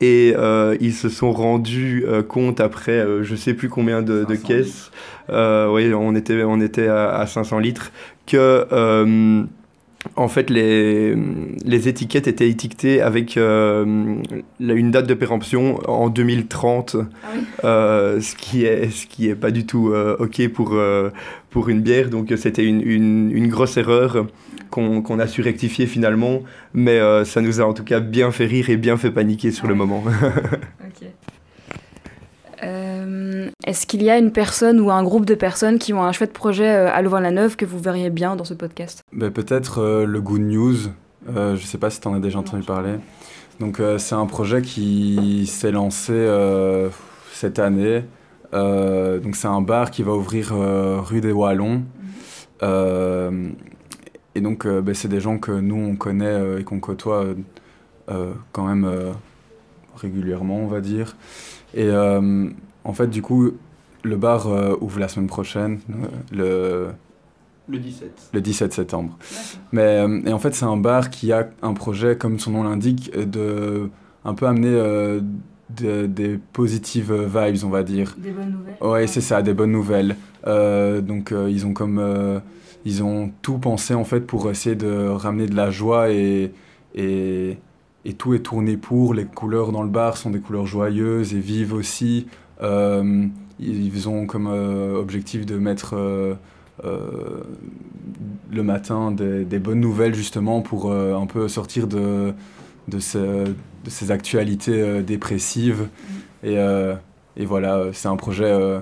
Et 0.00 0.34
ils 0.80 0.94
se 0.94 1.08
sont 1.08 1.32
rendus 1.32 2.04
compte 2.28 2.60
après, 2.60 3.04
je 3.22 3.36
sais 3.36 3.54
plus 3.54 3.68
combien 3.68 4.02
de, 4.02 4.24
caisses, 4.34 4.90
oui, 5.28 5.92
on 5.94 6.14
était, 6.14 6.42
on 6.42 6.60
était 6.60 6.88
à, 6.88 7.10
à 7.16 7.26
500 7.26 7.58
litres, 7.58 7.92
que 8.26 9.46
en 10.16 10.28
fait, 10.28 10.48
les, 10.48 11.14
les, 11.64 11.88
étiquettes 11.88 12.26
étaient 12.26 12.48
étiquetées 12.48 13.02
avec 13.02 13.36
euh, 13.36 13.84
une 14.58 14.90
date 14.90 15.06
de 15.06 15.14
péremption 15.14 15.78
en 15.88 16.08
2030, 16.08 16.96
ah 16.96 17.28
euh, 17.64 18.20
ce 18.20 18.34
qui 18.34 18.64
est 18.64 18.90
ce 18.90 19.06
qui 19.06 19.28
est 19.28 19.34
pas 19.34 19.50
du 19.50 19.66
tout 19.66 19.90
euh, 19.90 20.16
ok 20.18 20.48
pour 20.48 20.78
pour 21.50 21.68
une 21.68 21.80
bière. 21.80 22.08
Donc 22.08 22.32
c'était 22.36 22.64
une, 22.64 22.80
une, 22.80 23.30
une, 23.30 23.48
grosse 23.48 23.76
erreur 23.76 24.26
qu'on 24.70 25.18
a 25.18 25.26
su 25.26 25.42
rectifier 25.42 25.86
finalement, 25.86 26.42
mais 26.72 26.98
ça 27.24 27.42
nous 27.42 27.60
a 27.60 27.64
en 27.64 27.74
tout 27.74 27.84
cas 27.84 28.00
bien 28.00 28.30
fait 28.30 28.46
rire 28.46 28.70
et 28.70 28.76
bien 28.76 28.96
fait 28.96 29.10
paniquer 29.10 29.50
sur 29.50 29.66
le 29.66 29.74
moment. 29.74 30.02
Est-ce 33.64 33.86
qu'il 33.86 34.02
y 34.02 34.10
a 34.10 34.18
une 34.18 34.32
personne 34.32 34.80
ou 34.80 34.90
un 34.90 35.02
groupe 35.02 35.26
de 35.26 35.34
personnes 35.34 35.78
qui 35.78 35.92
ont 35.92 36.02
un 36.02 36.12
chouette 36.12 36.32
projet 36.32 36.68
euh, 36.68 36.92
à 36.92 37.02
Louvain-la-Neuve 37.02 37.56
que 37.56 37.64
vous 37.64 37.78
verriez 37.78 38.10
bien 38.10 38.36
dans 38.36 38.44
ce 38.44 38.54
podcast? 38.54 39.02
Ben, 39.12 39.30
Peut-être 39.30 39.78
euh, 39.78 40.06
le 40.06 40.20
Good 40.20 40.40
News. 40.40 40.76
Euh, 41.28 41.56
je 41.56 41.62
ne 41.62 41.66
sais 41.66 41.78
pas 41.78 41.90
si 41.90 42.00
tu 42.00 42.08
en 42.08 42.14
as 42.14 42.20
déjà 42.20 42.38
entendu 42.38 42.64
parler. 42.64 42.94
Donc 43.60 43.82
c'est 43.98 44.14
un 44.14 44.24
projet 44.24 44.62
qui 44.62 45.46
s'est 45.46 45.70
lancé 45.70 46.26
cette 47.30 47.58
année. 47.58 48.04
donc 48.54 49.36
c'est 49.36 49.48
un 49.48 49.60
bar 49.60 49.90
qui 49.90 50.02
va 50.02 50.12
ouvrir 50.14 50.54
rue 51.04 51.20
des 51.20 51.30
Wallons. 51.30 51.82
et 52.62 54.40
donc 54.40 54.66
ben, 54.66 54.94
c'est 54.94 55.08
des 55.08 55.20
gens 55.20 55.36
que 55.36 55.52
nous 55.52 55.76
on 55.76 55.94
connaît 55.94 56.58
et 56.58 56.64
qu'on 56.64 56.80
côtoie 56.80 57.26
quand 58.52 58.64
même 58.64 58.90
régulièrement 59.94 60.56
on 60.56 60.66
va 60.66 60.80
dire. 60.80 61.14
Et 61.74 61.90
en 62.84 62.92
fait, 62.92 63.08
du 63.08 63.22
coup, 63.22 63.52
le 64.02 64.16
bar 64.16 64.46
euh, 64.48 64.74
ouvre 64.80 64.98
la 65.00 65.08
semaine 65.08 65.28
prochaine, 65.28 65.80
euh, 65.90 66.06
le... 66.32 66.88
Le 67.68 67.78
17. 67.78 68.30
Le 68.32 68.40
17 68.40 68.72
septembre. 68.72 69.16
Mais 69.70 70.00
euh, 70.00 70.20
et 70.26 70.32
en 70.32 70.40
fait, 70.40 70.54
c'est 70.54 70.64
un 70.64 70.76
bar 70.76 71.08
qui 71.08 71.32
a 71.32 71.48
un 71.62 71.72
projet, 71.72 72.16
comme 72.16 72.40
son 72.40 72.50
nom 72.50 72.64
l'indique, 72.64 73.12
de 73.16 73.90
un 74.24 74.34
peu 74.34 74.46
amener 74.46 75.20
des 75.78 76.40
positives 76.52 77.12
vibes, 77.12 77.64
on 77.64 77.68
va 77.68 77.84
dire. 77.84 78.16
Des 78.18 78.32
bonnes 78.32 78.50
nouvelles. 78.50 78.76
Ouais, 78.80 79.06
c'est 79.06 79.20
ça, 79.20 79.40
des 79.42 79.54
bonnes 79.54 79.70
nouvelles. 79.70 80.16
donc, 80.44 81.32
ils 81.32 81.64
ont 81.64 81.72
comme 81.72 82.42
ils 82.84 83.02
ont 83.04 83.30
tout 83.42 83.58
pensé 83.58 83.94
en 83.94 84.04
fait 84.04 84.20
pour 84.20 84.50
essayer 84.50 84.74
de 84.74 85.06
ramener 85.06 85.46
de 85.46 85.54
la 85.54 85.70
joie 85.70 86.10
et, 86.10 86.52
et, 86.94 87.58
et 88.04 88.12
tout 88.14 88.34
est 88.34 88.40
tourné 88.40 88.76
pour. 88.76 89.14
Les 89.14 89.26
couleurs 89.26 89.70
dans 89.70 89.82
le 89.82 89.90
bar 89.90 90.16
sont 90.16 90.30
des 90.30 90.40
couleurs 90.40 90.66
joyeuses 90.66 91.34
et 91.34 91.40
vives 91.40 91.72
aussi. 91.72 92.26
Euh, 92.62 93.26
ils 93.58 94.08
ont 94.08 94.26
comme 94.26 94.48
euh, 94.48 94.98
objectif 94.98 95.44
de 95.44 95.56
mettre 95.56 95.94
euh, 95.94 96.34
le 98.50 98.62
matin 98.62 99.10
des, 99.10 99.58
bonnes 99.58 99.80
nouvelles 99.80 100.14
justement 100.14 100.62
pour 100.62 100.92
un 100.92 101.26
peu 101.26 101.46
sortir 101.48 101.86
de, 101.86 102.32
de, 102.88 102.98
ces, 102.98 104.10
actualités 104.10 105.02
dépressives. 105.02 105.88
Et, 106.42 106.56
et 107.36 107.44
voilà, 107.44 107.86
c'est 107.92 108.08
un 108.08 108.16
projet 108.16 108.80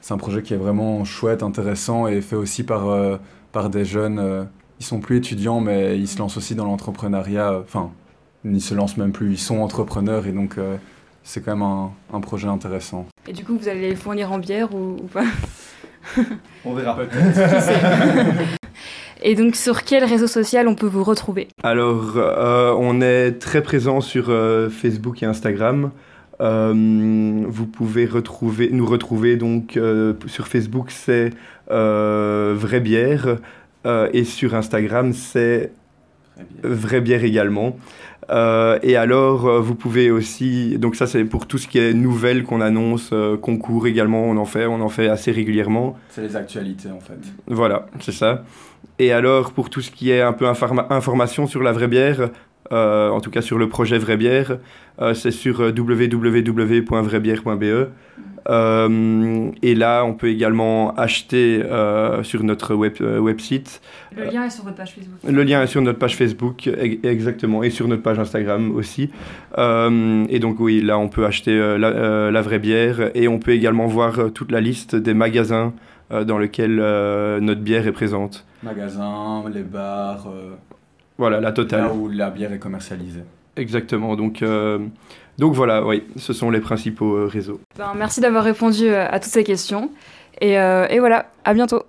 c'est 0.00 0.14
un 0.14 0.18
projet 0.18 0.42
qui 0.42 0.54
est 0.54 0.56
vraiment 0.58 1.04
chouette, 1.04 1.42
intéressant 1.42 2.06
et 2.06 2.20
fait 2.20 2.36
aussi 2.36 2.62
par, 2.62 3.18
par 3.50 3.70
des 3.70 3.84
jeunes. 3.84 4.48
ils 4.78 4.86
sont 4.86 5.00
plus 5.00 5.16
étudiants, 5.16 5.60
mais 5.60 5.98
ils 5.98 6.08
se 6.08 6.18
lancent 6.18 6.36
aussi 6.36 6.54
dans 6.54 6.64
l'entrepreneuriat. 6.64 7.58
Enfin, 7.60 7.90
ils 8.44 8.60
se 8.60 8.74
lancent 8.74 8.96
même 8.96 9.12
plus, 9.12 9.32
ils 9.32 9.38
sont 9.38 9.58
entrepreneurs 9.58 10.28
et 10.28 10.32
donc 10.32 10.58
c'est 11.24 11.44
quand 11.44 11.52
même 11.52 11.62
un, 11.62 11.92
un, 12.12 12.20
projet 12.20 12.48
intéressant. 12.48 13.06
Et 13.26 13.32
du 13.32 13.44
coup, 13.44 13.56
vous 13.56 13.68
allez 13.68 13.90
les 13.90 13.96
fournir 13.96 14.32
en 14.32 14.38
bière 14.38 14.74
ou, 14.74 14.96
pas? 15.12 15.24
On 16.64 16.74
verra. 16.74 16.98
Et 19.24 19.34
donc, 19.36 19.54
sur 19.54 19.84
quel 19.84 20.04
réseau 20.04 20.26
social 20.26 20.66
on 20.66 20.74
peut 20.74 20.86
vous 20.86 21.04
retrouver? 21.04 21.48
Alors, 21.62 22.14
euh, 22.16 22.74
on 22.76 23.00
est 23.00 23.32
très 23.38 23.62
présent 23.62 24.00
sur 24.00 24.26
euh, 24.28 24.68
Facebook 24.68 25.22
et 25.22 25.26
Instagram. 25.26 25.92
Euh, 26.40 27.44
vous 27.46 27.66
pouvez 27.66 28.06
retrouver, 28.06 28.70
nous 28.72 28.86
retrouver 28.86 29.36
donc 29.36 29.78
sur 30.26 30.48
Facebook, 30.48 30.90
c'est 30.90 31.30
Vraie 31.68 32.80
Bière. 32.80 33.36
et 34.12 34.24
sur 34.24 34.56
Instagram, 34.56 35.12
c'est 35.12 35.70
Vraie 36.62 37.00
Bière 37.00 37.24
également. 37.24 37.76
Euh, 38.30 38.78
et 38.82 38.96
alors, 38.96 39.46
euh, 39.46 39.60
vous 39.60 39.74
pouvez 39.74 40.10
aussi, 40.10 40.78
donc 40.78 40.96
ça 40.96 41.06
c'est 41.06 41.24
pour 41.24 41.46
tout 41.46 41.58
ce 41.58 41.66
qui 41.66 41.78
est 41.78 41.92
nouvelles 41.92 42.44
qu'on 42.44 42.60
annonce, 42.60 43.10
euh, 43.12 43.36
concours 43.36 43.86
également, 43.86 44.24
on 44.24 44.36
en 44.36 44.44
fait, 44.44 44.66
on 44.66 44.80
en 44.80 44.88
fait 44.88 45.08
assez 45.08 45.32
régulièrement. 45.32 45.96
C'est 46.10 46.22
les 46.22 46.36
actualités 46.36 46.90
en 46.90 47.00
fait. 47.00 47.18
Voilà, 47.46 47.86
c'est 48.00 48.12
ça. 48.12 48.44
Et 48.98 49.12
alors, 49.12 49.52
pour 49.52 49.70
tout 49.70 49.80
ce 49.80 49.90
qui 49.90 50.10
est 50.10 50.20
un 50.20 50.32
peu 50.32 50.46
information 50.46 51.46
sur 51.46 51.62
la 51.62 51.72
vraie 51.72 51.88
bière, 51.88 52.30
en 52.70 53.20
tout 53.20 53.30
cas 53.30 53.42
sur 53.42 53.58
le 53.58 53.68
projet 53.68 53.98
Vraie 53.98 54.16
Bière. 54.16 54.58
c'est 55.14 55.30
sur 55.30 55.60
www.vraibière.be. 55.60 57.88
Euh, 58.48 59.50
et 59.62 59.74
là, 59.74 60.04
on 60.04 60.14
peut 60.14 60.28
également 60.28 60.94
acheter 60.94 61.62
euh, 61.62 62.22
sur 62.22 62.42
notre 62.42 62.74
web, 62.74 62.94
euh, 63.00 63.18
website. 63.18 63.80
Le 64.16 64.24
lien 64.24 64.44
est 64.44 64.50
sur 64.50 64.64
votre 64.64 64.76
page 64.76 64.94
Facebook. 64.94 65.18
Le 65.26 65.42
lien 65.42 65.62
est 65.62 65.66
sur 65.66 65.82
notre 65.82 65.98
page 65.98 66.16
Facebook, 66.16 66.68
exactement, 67.02 67.62
et 67.62 67.70
sur 67.70 67.88
notre 67.88 68.02
page 68.02 68.18
Instagram 68.18 68.74
aussi. 68.74 69.10
et 69.58 70.38
donc 70.38 70.60
oui, 70.60 70.80
là, 70.80 70.98
on 70.98 71.08
peut 71.08 71.24
acheter 71.24 71.56
la, 71.56 72.30
la, 72.30 72.42
vraie 72.42 72.58
bière 72.58 73.10
et 73.14 73.28
on 73.28 73.38
peut 73.38 73.52
également 73.52 73.86
voir 73.86 74.32
toute 74.32 74.50
la 74.50 74.60
liste 74.60 74.96
des 74.96 75.14
magasins 75.14 75.72
dans 76.10 76.38
lesquels 76.38 76.76
notre 76.76 77.60
bière 77.60 77.86
est 77.86 77.92
présente. 77.92 78.44
Magasins, 78.62 79.44
les 79.52 79.62
bars. 79.62 80.28
Voilà, 81.22 81.40
la 81.40 81.52
totale. 81.52 81.82
Là 81.82 81.92
où 81.92 82.08
la 82.08 82.30
bière 82.30 82.52
est 82.52 82.58
commercialisée. 82.58 83.22
Exactement. 83.56 84.16
Donc, 84.16 84.42
euh, 84.42 84.80
donc 85.38 85.54
voilà, 85.54 85.86
oui, 85.86 86.02
ce 86.16 86.32
sont 86.32 86.50
les 86.50 86.58
principaux 86.58 87.14
euh, 87.14 87.26
réseaux. 87.26 87.60
Ben, 87.78 87.92
merci 87.96 88.20
d'avoir 88.20 88.42
répondu 88.42 88.88
euh, 88.88 89.06
à 89.08 89.20
toutes 89.20 89.30
ces 89.30 89.44
questions. 89.44 89.90
Et, 90.40 90.54
et 90.54 90.98
voilà, 90.98 91.26
à 91.44 91.54
bientôt. 91.54 91.84